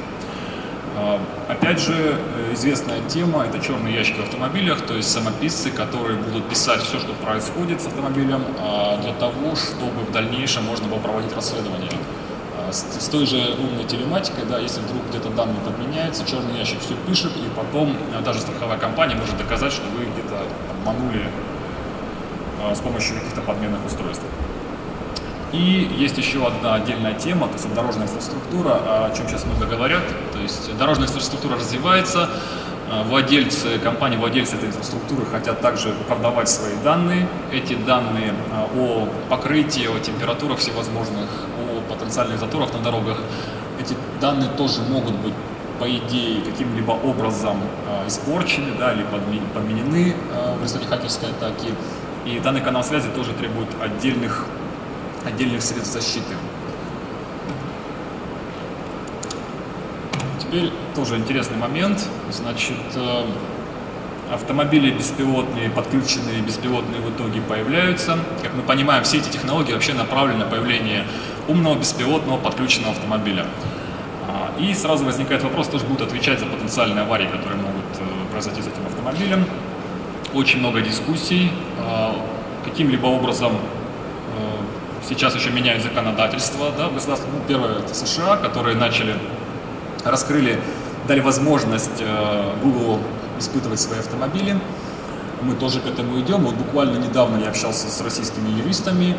А, 0.96 1.20
опять 1.48 1.80
же, 1.80 1.92
э, 1.92 2.54
известная 2.54 3.00
тема– 3.08 3.44
это 3.48 3.58
черные 3.58 3.94
ящики 3.94 4.20
в 4.20 4.22
автомобилях, 4.22 4.80
то 4.82 4.94
есть 4.94 5.10
самописцы, 5.10 5.70
которые 5.70 6.16
будут 6.16 6.48
писать 6.48 6.80
все, 6.82 6.98
что 6.98 7.12
происходит 7.14 7.82
с 7.82 7.86
автомобилем, 7.86 8.42
а, 8.60 8.96
для 9.02 9.12
того, 9.12 9.54
чтобы 9.56 10.02
в 10.08 10.12
дальнейшем 10.12 10.64
можно 10.64 10.86
было 10.86 10.98
проводить 10.98 11.34
расследование. 11.34 11.90
А, 12.74 13.00
с 13.00 13.08
той 13.08 13.26
же 13.26 13.36
умной 13.58 13.84
телематикой, 13.84 14.44
да, 14.48 14.58
если 14.58 14.80
вдруг 14.80 15.02
где-то 15.08 15.30
данные 15.30 15.60
подменяются, 15.64 16.26
черный 16.26 16.58
ящик 16.58 16.80
все 16.80 16.94
пишет, 17.06 17.32
и 17.36 17.48
потом 17.56 17.96
даже 18.24 18.40
страховая 18.40 18.78
компания 18.78 19.14
может 19.14 19.36
доказать, 19.36 19.72
что 19.72 19.84
вы 19.96 20.04
где-то 20.04 20.42
обманули 20.70 21.28
с 22.72 22.80
помощью 22.80 23.16
каких-то 23.16 23.42
подменных 23.42 23.84
устройств. 23.86 24.24
И 25.52 25.88
есть 25.98 26.18
еще 26.18 26.44
одна 26.46 26.74
отдельная 26.74 27.14
тема, 27.14 27.46
то 27.46 27.52
есть 27.52 27.72
дорожная 27.74 28.04
инфраструктура, 28.06 29.06
о 29.06 29.12
чем 29.16 29.28
сейчас 29.28 29.44
много 29.44 29.66
говорят. 29.66 30.02
То 30.32 30.40
есть 30.40 30.76
дорожная 30.76 31.06
инфраструктура 31.06 31.56
развивается, 31.56 32.28
а, 32.90 33.02
владельцы, 33.04 33.78
компании, 33.78 34.16
владельцы 34.16 34.56
этой 34.56 34.68
инфраструктуры 34.68 35.24
хотят 35.26 35.60
также 35.60 35.94
продавать 36.08 36.48
свои 36.48 36.74
данные. 36.82 37.28
Эти 37.52 37.74
данные 37.74 38.34
о 38.76 39.08
покрытии, 39.30 39.86
о 39.86 39.98
температурах 40.00 40.58
всевозможных, 40.58 41.28
потенциальных 41.88 42.38
заторах 42.38 42.72
на 42.72 42.80
дорогах, 42.80 43.18
эти 43.80 43.96
данные 44.20 44.50
тоже 44.56 44.82
могут 44.82 45.14
быть 45.16 45.34
по 45.78 45.90
идее, 45.90 46.40
каким-либо 46.42 46.92
образом 46.92 47.58
э, 47.88 48.08
испорчены 48.08 48.72
да, 48.78 48.92
или 48.92 49.04
подменены 49.54 50.14
э, 50.32 50.56
в 50.58 50.62
результате 50.62 50.88
хакерской 50.88 51.30
атаки. 51.30 51.74
И 52.24 52.38
данный 52.38 52.60
канал 52.60 52.84
связи 52.84 53.08
тоже 53.08 53.32
требует 53.32 53.68
отдельных 53.80 54.46
отдельных 55.24 55.62
средств 55.62 55.92
защиты. 55.92 56.34
Теперь 60.38 60.70
тоже 60.94 61.16
интересный 61.16 61.56
момент. 61.56 62.06
Значит, 62.30 62.76
э, 62.94 63.24
автомобили 64.32 64.90
беспилотные, 64.90 65.70
подключенные 65.70 66.40
беспилотные 66.42 67.00
в 67.00 67.10
итоге 67.10 67.40
появляются. 67.40 68.18
Как 68.42 68.54
мы 68.54 68.62
понимаем, 68.62 69.04
все 69.04 69.18
эти 69.18 69.28
технологии 69.30 69.72
вообще 69.72 69.94
направлены 69.94 70.44
на 70.44 70.50
появление 70.50 71.06
умного 71.48 71.76
беспилотного 71.76 72.38
подключенного 72.38 72.92
автомобиля. 72.92 73.46
А, 74.28 74.52
и 74.58 74.74
сразу 74.74 75.04
возникает 75.04 75.42
вопрос, 75.42 75.68
кто 75.68 75.78
же 75.78 75.84
будет 75.84 76.02
отвечать 76.02 76.40
за 76.40 76.46
потенциальные 76.46 77.04
аварии, 77.04 77.26
которые 77.26 77.60
могут 77.60 77.84
э, 77.98 78.32
произойти 78.32 78.62
с 78.62 78.66
этим 78.66 78.86
автомобилем. 78.86 79.44
Очень 80.32 80.60
много 80.60 80.80
дискуссий. 80.80 81.50
А, 81.80 82.14
каким-либо 82.64 83.06
образом 83.06 83.52
Сейчас 85.08 85.34
еще 85.34 85.50
меняют 85.50 85.82
законодательство 85.82 86.72
да, 86.76 86.88
в 86.88 86.94
государстве. 86.94 87.28
Ну, 87.30 87.38
первое 87.46 87.80
это 87.80 87.94
США, 87.94 88.36
которые 88.36 88.74
начали, 88.74 89.14
раскрыли, 90.02 90.58
дали 91.06 91.20
возможность 91.20 92.00
э, 92.00 92.52
Google 92.62 93.00
испытывать 93.38 93.80
свои 93.80 93.98
автомобили. 93.98 94.56
Мы 95.42 95.56
тоже 95.56 95.80
к 95.80 95.86
этому 95.86 96.18
идем. 96.20 96.44
Вот 96.44 96.54
буквально 96.54 96.96
недавно 96.96 97.36
я 97.36 97.50
общался 97.50 97.88
с 97.88 98.00
российскими 98.00 98.48
юристами, 98.48 99.10
э, 99.10 99.14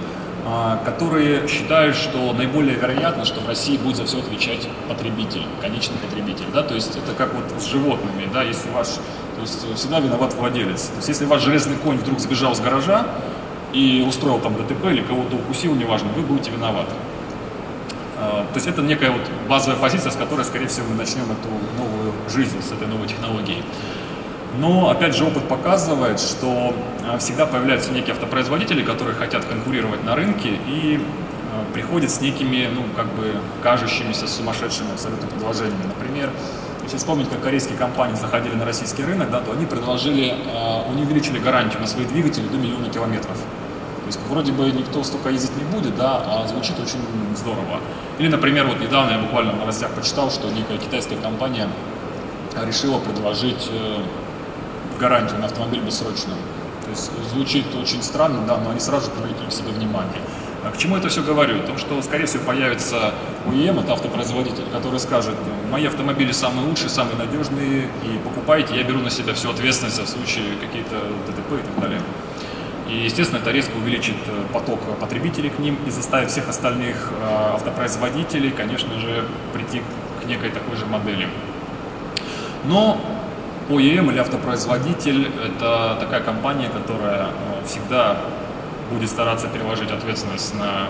которые 0.85 1.47
считают, 1.47 1.95
что 1.95 2.31
наиболее 2.33 2.75
вероятно, 2.75 3.25
что 3.25 3.41
в 3.41 3.47
России 3.47 3.77
будет 3.77 3.97
за 3.97 4.05
все 4.05 4.19
отвечать 4.19 4.67
потребитель, 4.87 5.41
конечный 5.59 5.97
потребитель. 5.97 6.45
Да? 6.53 6.61
То 6.61 6.75
есть 6.75 6.95
это 6.95 7.13
как 7.17 7.33
вот 7.33 7.45
с 7.59 7.65
животными, 7.65 8.29
да? 8.31 8.43
если 8.43 8.69
ваш, 8.69 8.87
то 8.87 9.41
есть 9.41 9.65
всегда 9.75 9.99
виноват 9.99 10.35
владелец. 10.35 10.89
То 10.89 10.97
есть 10.97 11.07
если 11.07 11.25
ваш 11.25 11.41
железный 11.41 11.77
конь 11.77 11.97
вдруг 11.97 12.19
сбежал 12.19 12.55
с 12.55 12.59
гаража, 12.59 13.07
и 13.75 14.05
устроил 14.07 14.39
там 14.39 14.55
ДТП 14.55 14.85
или 14.85 15.01
кого-то 15.01 15.35
укусил, 15.35 15.75
неважно, 15.75 16.09
вы 16.15 16.21
будете 16.21 16.49
виноваты. 16.49 16.93
А, 18.17 18.45
то 18.45 18.55
есть 18.55 18.67
это 18.67 18.81
некая 18.81 19.11
вот 19.11 19.21
базовая 19.49 19.77
позиция, 19.77 20.11
с 20.11 20.15
которой, 20.15 20.45
скорее 20.45 20.67
всего, 20.67 20.87
мы 20.89 20.95
начнем 20.95 21.23
эту 21.23 21.49
новую 21.77 22.13
жизнь 22.29 22.61
с 22.61 22.71
этой 22.71 22.87
новой 22.87 23.07
технологией. 23.07 23.63
Но, 24.59 24.89
опять 24.89 25.15
же, 25.15 25.25
опыт 25.25 25.47
показывает, 25.47 26.19
что 26.19 26.73
а, 27.07 27.17
всегда 27.17 27.45
появляются 27.45 27.91
некие 27.91 28.13
автопроизводители, 28.13 28.83
которые 28.83 29.15
хотят 29.15 29.45
конкурировать 29.45 30.03
на 30.03 30.15
рынке 30.15 30.49
и 30.67 30.99
а, 31.51 31.73
приходят 31.73 32.09
с 32.09 32.21
некими, 32.21 32.69
ну, 32.73 32.83
как 32.95 33.07
бы, 33.07 33.33
кажущимися 33.61 34.27
сумасшедшими 34.27 34.93
абсолютно 34.93 35.27
предложениями. 35.27 35.83
Например, 35.87 36.29
если 36.83 36.97
вспомнить, 36.97 37.29
как 37.29 37.41
корейские 37.41 37.77
компании 37.77 38.15
заходили 38.15 38.55
на 38.55 38.65
российский 38.65 39.03
рынок, 39.03 39.29
да, 39.31 39.41
то 39.41 39.51
они 39.51 39.65
предложили, 39.65 40.35
они 40.87 41.01
увеличили 41.01 41.39
гарантию 41.39 41.81
на 41.81 41.87
свои 41.87 42.05
двигатели 42.05 42.47
до 42.47 42.57
миллиона 42.57 42.89
километров. 42.89 43.37
То 44.05 44.07
есть 44.07 44.19
вроде 44.29 44.51
бы 44.51 44.69
никто 44.69 45.03
столько 45.03 45.29
ездить 45.29 45.57
не 45.57 45.63
будет, 45.63 45.95
да, 45.95 46.21
а 46.23 46.47
звучит 46.47 46.79
очень 46.79 46.99
здорово. 47.35 47.79
Или, 48.19 48.27
например, 48.27 48.67
вот 48.67 48.79
недавно 48.79 49.13
я 49.13 49.17
буквально 49.17 49.53
в 49.53 49.57
новостях 49.57 49.89
почитал, 49.91 50.29
что 50.29 50.47
некая 50.51 50.77
китайская 50.77 51.15
компания 51.15 51.67
решила 52.63 52.99
предложить 52.99 53.67
э, 53.71 53.97
гарантию 54.97 55.39
на 55.39 55.45
автомобиль 55.45 55.81
бессрочную. 55.81 56.37
То 56.83 56.89
есть 56.91 57.11
звучит 57.31 57.65
очень 57.75 58.03
странно, 58.03 58.45
да, 58.47 58.57
но 58.57 58.71
они 58.71 58.79
сразу 58.79 59.09
привлекли 59.11 59.47
к 59.47 59.51
себе 59.51 59.69
внимание. 59.69 60.21
А 60.65 60.71
к 60.71 60.77
чему 60.77 60.97
это 60.97 61.09
все 61.09 61.21
говорю? 61.21 61.59
О 61.59 61.63
том, 61.63 61.77
что, 61.77 62.01
скорее 62.01 62.25
всего, 62.25 62.43
появится 62.43 63.13
OEM, 63.45 63.83
это 63.83 63.93
автопроизводитель, 63.93 64.63
который 64.73 64.99
скажет, 64.99 65.35
мои 65.71 65.85
автомобили 65.85 66.31
самые 66.31 66.67
лучшие, 66.67 66.89
самые 66.89 67.17
надежные, 67.17 67.83
и 68.03 68.17
покупайте, 68.23 68.75
я 68.75 68.83
беру 68.83 68.99
на 68.99 69.11
себя 69.11 69.35
всю 69.35 69.51
ответственность 69.51 69.99
в 69.99 70.07
случае 70.07 70.55
какие-то 70.59 70.95
ДТП 71.27 71.53
и 71.53 71.65
так 71.67 71.79
далее. 71.79 72.01
И, 72.89 72.97
естественно, 72.97 73.39
это 73.39 73.51
резко 73.51 73.75
увеличит 73.77 74.15
э, 74.27 74.43
поток 74.53 74.79
потребителей 74.99 75.49
к 75.49 75.59
ним 75.59 75.77
и 75.87 75.91
заставит 75.91 76.31
всех 76.31 76.49
остальных 76.49 77.11
э, 77.11 77.53
автопроизводителей, 77.53 78.51
конечно 78.51 78.99
же, 78.99 79.23
прийти 79.53 79.81
к 80.21 80.25
некой 80.25 80.49
такой 80.49 80.77
же 80.77 80.85
модели. 80.85 81.27
Но 82.65 82.99
OEM 83.69 84.11
или 84.11 84.19
автопроизводитель– 84.19 85.31
это 85.45 85.97
такая 85.99 86.21
компания, 86.21 86.69
которая 86.69 87.27
э, 87.27 87.65
всегда 87.65 88.17
будет 88.91 89.09
стараться 89.09 89.47
переложить 89.47 89.91
ответственность 89.91 90.53
на 90.53 90.87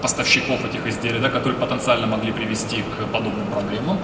поставщиков 0.00 0.64
этих 0.64 0.86
изделий, 0.86 1.20
да, 1.20 1.28
которые 1.28 1.58
потенциально 1.58 2.06
могли 2.06 2.32
привести 2.32 2.82
к 2.82 3.12
подобным 3.12 3.46
проблемам. 3.46 3.98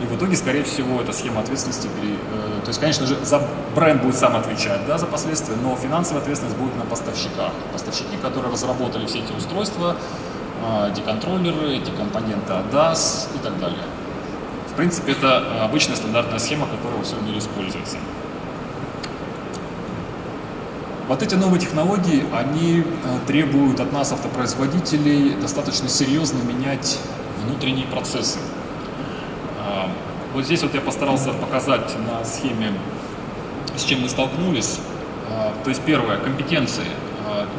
И 0.00 0.06
в 0.06 0.16
итоге, 0.16 0.36
скорее 0.36 0.62
всего, 0.62 1.00
эта 1.00 1.12
схема 1.12 1.40
ответственности, 1.40 1.88
э, 1.88 2.60
то 2.62 2.68
есть, 2.68 2.78
конечно 2.78 3.06
же, 3.06 3.16
за 3.24 3.42
бренд 3.74 4.02
будет 4.02 4.14
сам 4.14 4.36
отвечать 4.36 4.86
да, 4.86 4.96
за 4.96 5.06
последствия, 5.06 5.56
но 5.60 5.74
финансовая 5.74 6.22
ответственность 6.22 6.56
будет 6.56 6.76
на 6.76 6.84
поставщиках. 6.84 7.50
Поставщики, 7.72 8.16
которые 8.22 8.52
разработали 8.52 9.06
все 9.06 9.18
эти 9.18 9.32
устройства, 9.32 9.96
э, 10.62 10.92
деконтроллеры, 10.94 11.78
эти 11.78 11.90
компоненты 11.90 12.52
ADAS 12.52 13.28
и 13.34 13.38
так 13.38 13.58
далее. 13.58 13.82
Принципе, 14.78 15.10
это 15.10 15.64
обычная 15.64 15.96
стандартная 15.96 16.38
схема, 16.38 16.68
которая 16.68 16.98
во 16.98 17.02
всем 17.02 17.26
мире 17.26 17.40
используется. 17.40 17.96
Вот 21.08 21.20
эти 21.20 21.34
новые 21.34 21.58
технологии, 21.60 22.24
они 22.32 22.84
э, 22.84 23.18
требуют 23.26 23.80
от 23.80 23.92
нас, 23.92 24.12
автопроизводителей, 24.12 25.34
достаточно 25.34 25.88
серьезно 25.88 26.44
менять 26.44 27.00
внутренние 27.44 27.86
процессы. 27.86 28.38
А, 29.66 29.90
вот 30.32 30.44
здесь 30.44 30.62
вот 30.62 30.72
я 30.74 30.80
постарался 30.80 31.32
показать 31.32 31.96
на 32.06 32.24
схеме, 32.24 32.72
с 33.74 33.82
чем 33.82 34.02
мы 34.02 34.08
столкнулись. 34.08 34.78
То 35.64 35.70
есть 35.70 35.82
первое, 35.82 36.18
компетенции. 36.18 36.86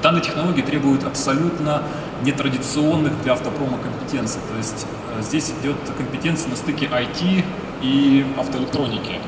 Данные 0.01 0.23
технологии 0.23 0.61
требуют 0.61 1.03
абсолютно 1.03 1.83
нетрадиционных 2.23 3.21
для 3.23 3.33
автопрома 3.33 3.77
компетенций. 3.77 4.39
То 4.49 4.57
есть 4.57 4.85
э, 4.85 4.98
здесь 5.21 5.51
идет 5.61 5.77
компетенция 5.97 6.49
на 6.49 6.55
стыке 6.55 6.85
IT 6.85 7.43
и 7.81 8.25
автоэлектроники. 8.37 9.19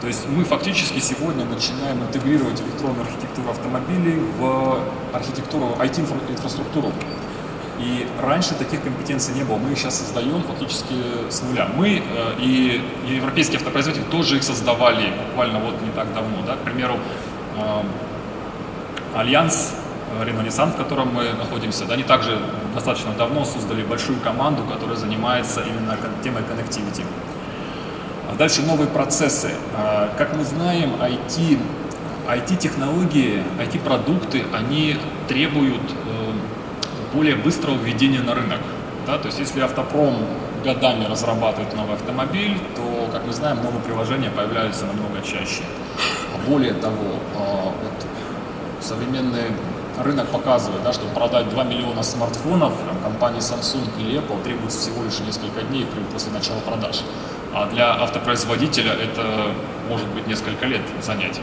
То 0.00 0.06
есть 0.06 0.28
мы 0.28 0.44
фактически 0.44 1.00
сегодня 1.00 1.44
начинаем 1.44 2.02
интегрировать 2.02 2.60
электронную 2.60 3.02
архитектуру 3.02 3.50
автомобилей 3.50 4.20
в 4.38 4.80
архитектуру 5.12 5.76
IT-инфраструктуру. 5.80 6.92
И 7.80 8.06
раньше 8.20 8.54
таких 8.54 8.82
компетенций 8.82 9.34
не 9.34 9.44
было. 9.44 9.56
Мы 9.56 9.72
их 9.72 9.78
сейчас 9.78 9.98
создаем 9.98 10.42
фактически 10.42 10.94
с 11.30 11.42
нуля. 11.42 11.68
Мы 11.76 12.02
э, 12.04 12.32
и 12.40 12.80
европейские 13.08 13.58
автопроизводители 13.58 14.04
тоже 14.10 14.36
их 14.36 14.42
создавали 14.42 15.12
буквально 15.28 15.60
вот 15.60 15.80
не 15.82 15.90
так 15.90 16.12
давно. 16.12 16.42
Да? 16.44 16.56
К 16.56 16.60
примеру, 16.60 16.98
э, 17.56 17.82
Альянс 19.14 19.74
Renault 20.20 20.46
Nissan, 20.46 20.72
в 20.72 20.76
котором 20.76 21.14
мы 21.14 21.32
находимся, 21.34 21.84
да, 21.84 21.94
они 21.94 22.02
также 22.02 22.38
достаточно 22.74 23.12
давно 23.12 23.44
создали 23.44 23.82
большую 23.82 24.20
команду, 24.20 24.62
которая 24.64 24.96
занимается 24.96 25.62
именно 25.62 25.96
темой 26.22 26.42
connectivity. 26.42 27.04
А 28.30 28.34
дальше 28.36 28.62
новые 28.62 28.88
процессы. 28.88 29.50
А, 29.76 30.12
как 30.18 30.36
мы 30.36 30.44
знаем, 30.44 30.92
IT, 31.00 31.58
IT-технологии, 32.28 33.42
IT-продукты, 33.58 34.44
они 34.52 34.96
требуют 35.28 35.80
э, 35.80 37.14
более 37.14 37.36
быстрого 37.36 37.76
введения 37.76 38.20
на 38.20 38.34
рынок. 38.34 38.60
Да? 39.06 39.18
То 39.18 39.28
есть 39.28 39.38
если 39.38 39.60
автопром 39.60 40.14
годами 40.62 41.04
разрабатывает 41.06 41.74
новый 41.74 41.94
автомобиль, 41.94 42.58
то, 42.76 43.08
как 43.12 43.26
мы 43.26 43.32
знаем, 43.32 43.62
новые 43.62 43.80
приложения 43.82 44.30
появляются 44.30 44.84
намного 44.84 45.22
чаще. 45.22 45.62
А 46.34 46.50
более 46.50 46.74
того, 46.74 47.14
вот 47.34 48.06
современный 48.80 49.52
рынок 50.02 50.28
показывает, 50.28 50.82
да, 50.82 50.92
чтобы 50.92 51.12
продать 51.12 51.48
2 51.50 51.64
миллиона 51.64 52.02
смартфонов 52.02 52.72
компании 53.02 53.40
Samsung 53.40 53.88
или 53.98 54.18
Apple 54.20 54.42
требуется 54.42 54.78
всего 54.78 55.04
лишь 55.04 55.18
несколько 55.20 55.62
дней 55.62 55.86
после 56.12 56.32
начала 56.32 56.60
продаж. 56.60 57.00
А 57.54 57.66
для 57.66 57.94
автопроизводителя 58.02 58.92
это 58.92 59.52
может 59.88 60.06
быть 60.08 60.26
несколько 60.26 60.66
лет 60.66 60.82
занятий. 61.00 61.42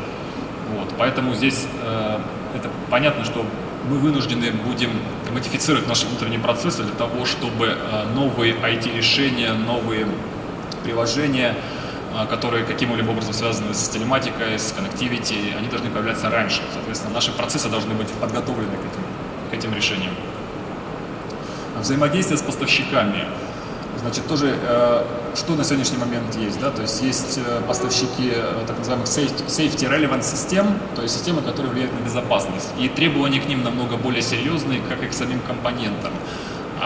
Вот, 0.75 0.89
поэтому 0.97 1.33
здесь 1.33 1.67
э, 1.83 2.19
это 2.55 2.69
понятно, 2.89 3.23
что 3.23 3.45
мы 3.89 3.97
вынуждены 3.97 4.51
будем 4.51 4.91
модифицировать 5.33 5.87
наши 5.87 6.07
внутренние 6.07 6.39
процессы 6.39 6.83
для 6.83 6.95
того, 6.95 7.25
чтобы 7.25 7.67
э, 7.67 8.05
новые 8.15 8.53
IT-решения, 8.53 9.53
новые 9.53 10.07
приложения, 10.83 11.55
которые 12.29 12.63
каким-либо 12.63 13.11
образом 13.11 13.33
связаны 13.33 13.73
с 13.73 13.89
телематикой, 13.89 14.57
с 14.57 14.73
connectivity, 14.73 15.57
они 15.57 15.67
должны 15.67 15.89
появляться 15.89 16.29
раньше. 16.29 16.61
Соответственно, 16.73 17.13
наши 17.13 17.31
процессы 17.31 17.69
должны 17.69 17.93
быть 17.93 18.07
подготовлены 18.07 18.71
к 18.77 18.79
этим, 18.79 19.51
к 19.51 19.53
этим 19.53 19.75
решениям. 19.75 20.13
Взаимодействие 21.79 22.37
с 22.37 22.41
поставщиками. 22.41 23.25
Значит, 23.99 24.27
тоже 24.27 24.55
э, 24.61 25.03
что 25.35 25.55
на 25.55 25.63
сегодняшний 25.63 25.97
момент 25.97 26.35
есть, 26.35 26.59
да, 26.59 26.69
то 26.69 26.81
есть 26.81 27.01
есть 27.01 27.39
э, 27.43 27.61
поставщики 27.67 28.31
э, 28.33 28.63
так 28.67 28.77
называемых 28.77 29.07
safety 29.07 29.89
relevant 29.89 30.23
систем, 30.23 30.67
то 30.95 31.01
есть 31.01 31.15
системы, 31.15 31.41
которые 31.41 31.71
влияют 31.71 31.99
на 31.99 32.05
безопасность, 32.05 32.69
и 32.79 32.87
требования 32.87 33.41
к 33.41 33.47
ним 33.47 33.63
намного 33.63 33.97
более 33.97 34.21
серьезные, 34.21 34.81
как 34.87 35.03
и 35.03 35.07
к 35.07 35.13
самим 35.13 35.39
компонентам. 35.41 36.11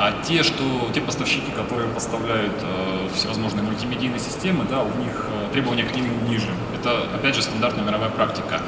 А 0.02 0.14
те, 0.24 0.44
что, 0.44 0.64
те 0.94 1.02
поставщики, 1.02 1.52
которые 1.52 1.90
поставляют 1.90 2.54
э, 2.62 3.10
всевозможные 3.14 3.64
мультимедийные 3.64 4.20
системы, 4.20 4.64
да, 4.70 4.82
у 4.82 4.98
них 4.98 5.28
э, 5.28 5.52
требования 5.52 5.84
к 5.84 5.94
ним 5.94 6.06
ниже. 6.30 6.48
Это, 6.74 7.04
опять 7.14 7.36
же, 7.36 7.42
стандартная 7.42 7.84
мировая 7.84 8.10
практика. 8.10 8.62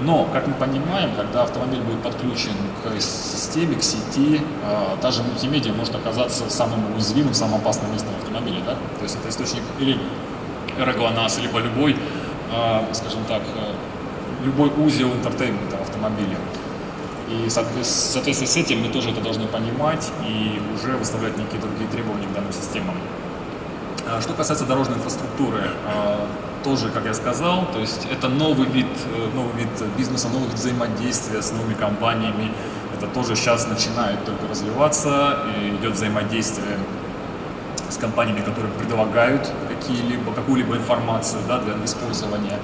Но, 0.00 0.24
как 0.32 0.46
мы 0.46 0.54
понимаем, 0.54 1.10
когда 1.14 1.42
автомобиль 1.42 1.80
будет 1.80 2.02
подключен 2.02 2.54
к 2.82 2.98
системе, 3.02 3.76
к 3.76 3.82
сети, 3.82 4.40
э, 4.40 4.96
та 5.02 5.10
же 5.10 5.22
мультимедиа 5.24 5.74
может 5.74 5.94
оказаться 5.94 6.48
самым 6.48 6.94
уязвимым, 6.94 7.34
самым 7.34 7.56
опасным 7.56 7.92
местом 7.92 8.14
автомобиля. 8.22 8.62
Да? 8.64 8.72
То 8.98 9.02
есть 9.02 9.16
это 9.16 9.28
источник 9.28 9.64
или 9.80 9.98
ЭРА-ГЛОНАСС, 10.78 11.38
либо 11.40 11.58
любой, 11.58 11.96
э, 12.50 12.94
скажем 12.94 13.24
так, 13.28 13.42
э, 13.42 13.74
любой 14.42 14.70
узел 14.70 15.12
entertainment 15.12 15.71
а 15.71 15.76
в 15.76 15.82
автомобиле. 15.82 16.38
И, 17.30 17.50
соответственно, 17.50 18.48
с 18.48 18.56
этим 18.56 18.80
мы 18.80 18.88
тоже 18.88 19.10
это 19.10 19.20
должны 19.20 19.46
понимать 19.46 20.10
и 20.26 20.60
уже 20.74 20.96
выставлять 20.96 21.36
некие 21.36 21.60
другие 21.60 21.88
требования 21.90 22.26
к 22.26 22.32
данным 22.32 22.52
системам. 22.52 22.94
А 24.06 24.20
что 24.22 24.32
касается 24.32 24.64
дорожной 24.64 24.96
инфраструктуры, 24.96 25.70
а, 25.86 26.26
тоже, 26.64 26.88
как 26.88 27.04
я 27.04 27.14
сказал, 27.14 27.66
то 27.72 27.78
есть 27.78 28.06
это 28.10 28.28
новый 28.28 28.66
вид, 28.66 28.86
э, 29.14 29.28
новый 29.34 29.52
вид 29.54 29.68
бизнеса, 29.96 30.28
новый 30.28 30.48
вид 30.48 30.54
взаимодействия 30.54 31.42
с 31.42 31.52
новыми 31.52 31.74
компаниями. 31.74 32.50
Это 32.96 33.06
тоже 33.06 33.36
сейчас 33.36 33.68
начинает 33.68 34.24
только 34.24 34.48
развиваться, 34.48 35.38
идет 35.78 35.92
взаимодействие 35.92 36.78
с 37.88 37.96
компаниями, 37.96 38.40
которые 38.40 38.72
предлагают 38.72 39.50
какие-либо, 39.68 40.32
какую-либо 40.32 40.76
информацию 40.76 41.40
да, 41.46 41.58
для 41.58 41.74
использования. 41.84 42.58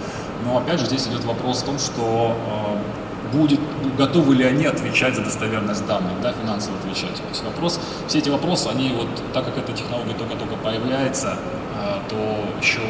Но 0.44 0.58
опять 0.58 0.80
же 0.80 0.86
здесь 0.86 1.06
идет 1.06 1.24
вопрос 1.24 1.62
в 1.62 1.66
том, 1.66 1.78
что 1.78 2.36
э, 2.36 3.03
будет, 3.34 3.60
готовы 3.98 4.34
ли 4.34 4.44
они 4.44 4.66
отвечать 4.66 5.16
за 5.16 5.22
достоверность 5.22 5.86
данных, 5.86 6.12
да, 6.22 6.32
финансово 6.32 6.76
отвечать. 6.78 7.16
То 7.16 7.28
есть 7.28 7.44
вопрос, 7.44 7.80
все 8.06 8.18
эти 8.18 8.28
вопросы, 8.28 8.68
они 8.68 8.92
вот, 8.96 9.08
так 9.32 9.44
как 9.44 9.58
эта 9.58 9.72
технология 9.72 10.14
только-только 10.14 10.56
появляется, 10.56 11.36
э, 11.76 11.98
то 12.08 12.16
еще 12.60 12.80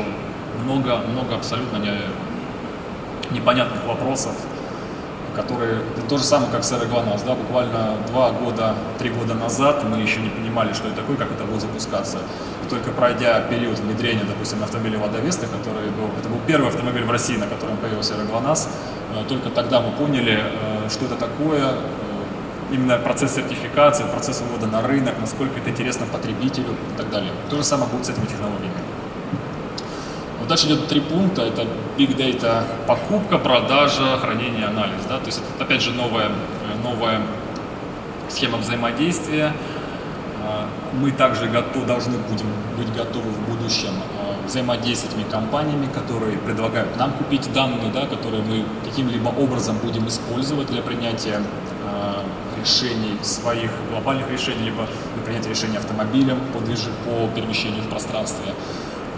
много, 0.65 0.99
много 0.99 1.37
абсолютно 1.37 1.79
не, 1.79 1.93
непонятных 3.31 3.85
вопросов, 3.87 4.35
которые, 5.35 5.81
то 6.09 6.17
же 6.17 6.25
самое, 6.25 6.51
как 6.51 6.63
с 6.63 6.71
ГЛОНАСС, 6.71 7.23
да, 7.23 7.35
буквально 7.35 7.97
два 8.09 8.31
года, 8.31 8.75
три 8.99 9.11
года 9.11 9.35
назад 9.35 9.85
мы 9.85 9.99
еще 9.99 10.21
не 10.21 10.29
понимали, 10.29 10.73
что 10.73 10.89
это 10.89 10.99
такое, 10.99 11.17
как 11.17 11.33
это 11.33 11.45
будет 11.45 11.63
запускаться. 11.63 12.19
Только 12.71 12.91
пройдя 12.91 13.41
период 13.43 13.79
внедрения, 13.79 14.25
допустим, 14.25 14.59
на 14.59 14.65
автомобиле 14.65 14.99
Лада 14.99 15.19
Веста, 15.19 15.47
который 15.47 15.91
был, 15.91 16.09
это 16.19 16.29
был 16.29 16.39
первый 16.47 16.69
автомобиль 16.69 17.05
в 17.05 17.11
России, 17.11 17.37
на 17.37 17.47
котором 17.47 17.77
появился 17.77 18.15
ГЛОНАСС, 18.15 18.69
э, 19.15 19.25
только 19.29 19.51
тогда 19.51 19.81
мы 19.81 19.91
поняли, 19.93 20.39
э, 20.43 20.89
что 20.91 21.05
это 21.05 21.17
такое, 21.17 21.63
э, 21.63 21.75
именно 22.73 22.99
процесс 22.99 23.35
сертификации, 23.35 24.05
процесс 24.05 24.41
вывода 24.41 24.67
на 24.67 24.83
рынок, 24.83 25.15
насколько 25.21 25.61
это 25.61 25.71
интересно 25.71 26.07
потребителю 26.07 26.71
и 26.71 26.97
так 26.97 27.11
далее. 27.11 27.31
То 27.51 27.57
же 27.57 27.65
самое 27.65 27.91
будет 27.91 28.07
с 28.07 28.11
этими 28.11 28.27
технологиями. 28.27 28.75
Вот 30.41 30.49
дальше 30.49 30.67
идет 30.67 30.89
три 30.89 31.01
пункта. 31.01 31.43
Это 31.43 31.67
Big 31.97 32.17
Data 32.17 32.65
покупка, 32.87 33.39
продажа, 33.39 34.19
хранение, 34.19 34.67
анализ. 34.67 35.03
Да? 35.09 35.19
То 35.19 35.27
есть 35.27 35.41
это 35.57 35.65
опять 35.65 35.81
же 35.81 35.93
новая, 35.93 36.31
новая 36.83 37.21
схема 38.29 38.59
взаимодействия. 38.59 39.53
А, 40.47 40.69
мы 40.93 41.11
также 41.11 41.47
готов, 41.47 41.87
должны 41.87 42.19
будем 42.19 42.47
быть 42.77 42.93
готовы 42.95 43.31
в 43.31 43.49
будущем 43.49 43.93
а, 44.21 44.47
этими 44.47 45.23
компаниями, 45.31 45.87
которые 45.87 46.37
предлагают 46.39 46.97
нам 46.99 47.13
купить 47.13 47.51
данные, 47.53 47.91
да, 47.93 48.07
которые 48.07 48.43
мы 48.43 48.65
каким-либо 48.85 49.29
образом 49.29 49.79
будем 49.79 50.07
использовать 50.07 50.69
для 50.69 50.83
принятия 50.83 51.41
а, 51.87 52.23
решений, 52.61 53.19
своих 53.23 53.71
глобальных 53.91 54.31
решений, 54.31 54.65
либо 54.65 54.87
для 55.15 55.25
принятия 55.25 55.49
решений 55.51 55.79
автомобилем 55.79 56.39
по, 56.53 56.61
движ... 56.61 56.81
по 57.05 57.29
перемещению 57.35 57.83
в 57.83 57.89
пространстве. 57.89 58.53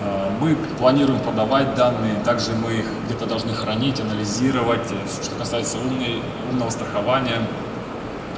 Э, 0.03 0.31
мы 0.41 0.57
планируем 0.79 1.21
продавать 1.21 1.75
данные, 1.75 2.17
также 2.25 2.53
мы 2.53 2.75
их 2.75 2.87
где-то 3.07 3.27
должны 3.27 3.53
хранить, 3.55 4.01
анализировать. 4.01 4.91
Э, 4.91 5.23
что 5.23 5.35
касается 5.37 5.79
умной, 5.79 6.23
умного 6.51 6.71
страхования, 6.71 7.43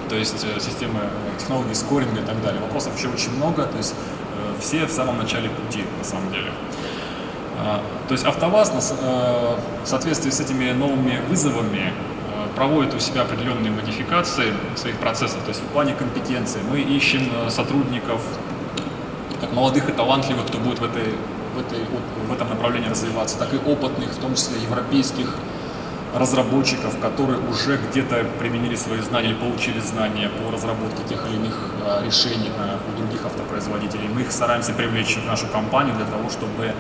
то 0.08 0.16
есть 0.16 0.44
э, 0.44 0.60
системы 0.60 1.00
технологий 1.38 1.74
скоринга 1.74 2.20
и 2.20 2.24
так 2.24 2.42
далее. 2.42 2.60
Вопросов 2.60 2.96
еще 2.96 3.08
очень 3.08 3.34
много, 3.36 3.64
то 3.64 3.76
есть 3.76 3.94
все 4.60 4.86
в 4.86 4.90
самом 4.90 5.18
начале 5.18 5.50
пути 5.50 5.84
на 5.98 6.04
самом 6.04 6.32
деле. 6.32 6.50
То 8.08 8.12
есть 8.12 8.24
АвтоВАЗ 8.24 8.94
в 9.84 9.86
соответствии 9.86 10.30
с 10.30 10.40
этими 10.40 10.72
новыми 10.72 11.20
вызовами 11.28 11.92
проводит 12.54 12.94
у 12.94 12.98
себя 12.98 13.22
определенные 13.22 13.70
модификации 13.70 14.52
своих 14.76 14.96
процессов, 14.96 15.42
то 15.42 15.48
есть 15.48 15.60
в 15.60 15.66
плане 15.66 15.94
компетенции. 15.94 16.60
Мы 16.70 16.80
ищем 16.80 17.22
сотрудников, 17.50 18.20
как 19.40 19.52
молодых 19.52 19.88
и 19.88 19.92
талантливых, 19.92 20.46
кто 20.46 20.58
будет 20.58 20.78
в 20.78 20.84
этой 20.84 21.14
в, 21.54 21.60
этой, 21.60 21.84
в 22.28 22.32
этом 22.32 22.48
направлении 22.48 22.88
развиваться, 22.88 23.38
так 23.38 23.52
и 23.52 23.56
опытных, 23.56 24.10
в 24.10 24.18
том 24.18 24.34
числе 24.34 24.60
европейских 24.62 25.34
разработчиков, 26.14 26.98
которые 27.00 27.38
уже 27.40 27.76
где-то 27.76 28.24
применили 28.38 28.76
свои 28.76 29.00
знания 29.00 29.30
или 29.30 29.34
получили 29.34 29.78
знания 29.80 30.30
по 30.30 30.50
разработке 30.50 31.02
тех 31.08 31.26
или 31.26 31.36
иных 31.36 31.54
а, 31.84 32.04
решений 32.04 32.50
у 32.50 32.98
других 32.98 33.24
автопроизводителей. 33.24 34.08
Мы 34.08 34.22
их 34.22 34.32
стараемся 34.32 34.72
привлечь 34.72 35.16
в 35.16 35.26
нашу 35.26 35.46
компанию 35.48 35.94
для 35.96 36.06
того, 36.06 36.30
чтобы 36.30 36.72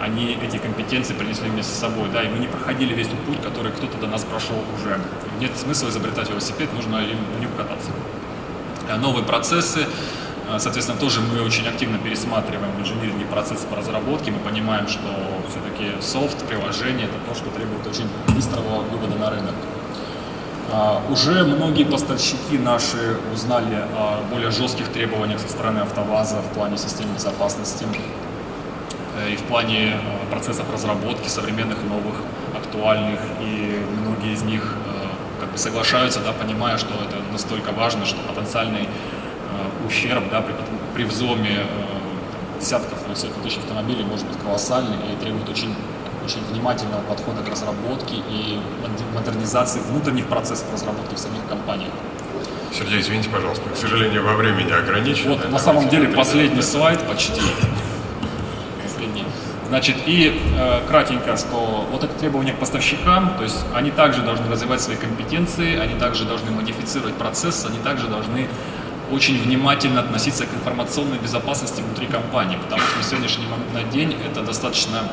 они 0.00 0.38
эти 0.42 0.58
компетенции 0.58 1.14
принесли 1.14 1.48
вместе 1.48 1.72
с 1.72 1.78
собой, 1.78 2.10
да, 2.12 2.22
и 2.22 2.28
мы 2.28 2.38
не 2.38 2.48
проходили 2.48 2.92
весь 2.92 3.08
тот 3.08 3.18
путь, 3.20 3.42
который 3.42 3.72
кто-то 3.72 3.96
до 3.98 4.06
нас 4.06 4.24
прошел 4.24 4.56
уже. 4.78 5.00
Нет 5.40 5.52
смысла 5.56 5.88
изобретать 5.88 6.28
велосипед, 6.28 6.72
нужно 6.74 6.98
им 6.98 7.18
на 7.34 7.40
нем 7.40 7.50
кататься. 7.56 7.90
Э, 8.88 8.96
новые 8.96 9.24
процессы, 9.24 9.86
соответственно, 10.58 10.98
тоже 10.98 11.20
мы 11.22 11.40
очень 11.42 11.66
активно 11.66 11.98
пересматриваем 11.98 12.72
в 12.76 12.80
инжиниринге 12.80 13.24
процессы 13.24 13.66
по 13.66 13.76
разработке, 13.76 14.30
мы 14.30 14.38
понимаем, 14.38 14.86
что 14.86 15.08
все-таки 15.48 16.00
софт, 16.00 16.44
приложение– 16.46 17.06
это 17.06 17.18
то, 17.28 17.34
что 17.34 17.50
требует 17.50 17.86
очень 17.86 18.08
быстрого 18.34 18.82
вывода 18.82 19.16
на 19.16 19.30
рынок. 19.30 19.54
А, 20.72 21.00
уже 21.10 21.44
многие 21.44 21.84
поставщики 21.84 22.58
наши 22.58 23.16
узнали 23.32 23.84
о 23.94 24.22
более 24.30 24.50
жестких 24.50 24.88
требованиях 24.88 25.40
со 25.40 25.48
стороны 25.48 25.80
АвтоВАЗа 25.80 26.42
в 26.42 26.54
плане 26.54 26.76
систем 26.76 27.06
безопасности, 27.14 27.86
Э, 29.16 29.30
и 29.32 29.36
в 29.36 29.42
плане 29.42 29.94
э, 29.94 30.30
процессов 30.30 30.70
разработки 30.72 31.28
современных, 31.28 31.78
новых, 31.84 32.16
актуальных, 32.54 33.20
и 33.40 33.82
многие 34.00 34.32
из 34.32 34.42
них 34.42 34.62
э, 34.62 35.40
как 35.40 35.50
бы 35.52 35.58
соглашаются, 35.58 36.20
да, 36.20 36.32
понимая, 36.32 36.78
что 36.78 36.94
это 36.94 37.16
настолько 37.32 37.72
важно, 37.72 38.04
что 38.06 38.18
потенциальный 38.22 38.88
ущерб 39.86 40.24
да, 40.30 40.42
при, 40.42 40.54
при 40.94 41.04
взломе 41.04 41.60
десятков 42.58 42.98
или 43.06 43.14
сотен 43.14 43.40
тысяч 43.42 43.58
автомобилей 43.58 44.04
может 44.04 44.26
быть 44.26 44.38
колоссальный 44.38 44.96
и 44.96 45.22
требует 45.22 45.48
очень, 45.48 45.74
очень 46.24 46.44
внимательного 46.50 47.02
подхода 47.02 47.42
к 47.42 47.48
разработке 47.48 48.16
и 48.16 48.60
модернизации 49.14 49.80
внутренних 49.80 50.26
процессов 50.26 50.66
разработки 50.72 51.14
в 51.14 51.18
самих 51.18 51.46
компаниях. 51.48 51.92
Сергей, 52.72 53.00
извините, 53.00 53.30
пожалуйста, 53.30 53.70
к 53.70 53.76
сожалению, 53.76 54.22
во 54.24 54.34
времени 54.34 54.70
ограничено. 54.70 55.34
Вот, 55.34 55.50
на 55.50 55.58
самом 55.58 55.88
деле, 55.88 56.08
последний 56.08 56.62
слайд 56.62 57.00
почти. 57.06 57.40
Значит, 59.68 59.96
и 60.06 60.40
э, 60.56 60.80
кратенько, 60.86 61.36
что 61.36 61.86
вот 61.90 62.04
это 62.04 62.14
требование 62.14 62.54
к 62.54 62.58
поставщикам, 62.58 63.36
то 63.36 63.42
есть 63.42 63.64
они 63.74 63.90
также 63.90 64.22
должны 64.22 64.48
развивать 64.48 64.80
свои 64.80 64.96
компетенции, 64.96 65.76
они 65.76 65.98
также 65.98 66.24
должны 66.24 66.52
модифицировать 66.52 67.14
процесс, 67.14 67.66
они 67.68 67.78
также 67.78 68.06
должны 68.06 68.48
очень 69.12 69.40
внимательно 69.40 70.00
относиться 70.00 70.46
к 70.46 70.54
информационной 70.54 71.18
безопасности 71.18 71.80
внутри 71.80 72.06
компании, 72.06 72.56
потому 72.56 72.82
что 72.82 72.98
на 72.98 73.04
сегодняшний 73.04 73.46
день 73.92 74.16
это 74.24 74.42
достаточно 74.42 75.08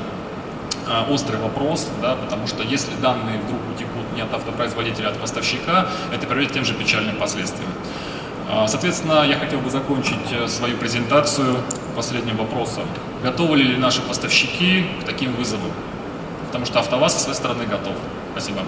э, 0.88 1.12
острый 1.12 1.40
вопрос, 1.40 1.88
да, 2.02 2.16
потому 2.16 2.48
что 2.48 2.64
если 2.64 2.94
данные 3.02 3.40
вдруг 3.40 3.60
утекут 3.74 4.16
не 4.16 4.22
от 4.22 4.34
автопроизводителя, 4.34 5.08
а 5.08 5.12
от 5.12 5.18
поставщика, 5.20 5.88
это 6.12 6.26
приведет 6.28 6.52
к 6.52 6.54
тем 6.54 6.66
же 6.66 6.74
печальным 6.74 7.18
последствиям. 7.18 7.70
А, 8.50 8.68
соответственно, 8.68 9.24
я 9.24 9.38
хотел 9.38 9.60
бы 9.60 9.70
закончить 9.70 10.32
э, 10.32 10.48
свою 10.48 10.78
презентацию 10.78 11.58
последним 11.96 12.38
вопросом. 12.38 12.84
Готовы 13.24 13.58
ли 13.58 13.78
наши 13.78 14.02
поставщики 14.02 14.86
к 15.02 15.06
таким 15.06 15.34
вызовам? 15.34 15.72
Потому 16.48 16.66
что 16.66 16.80
АвтоВАЗ 16.80 17.14
со 17.14 17.20
своей 17.20 17.36
стороны 17.36 17.66
готов. 17.66 17.96
Спасибо. 18.34 18.62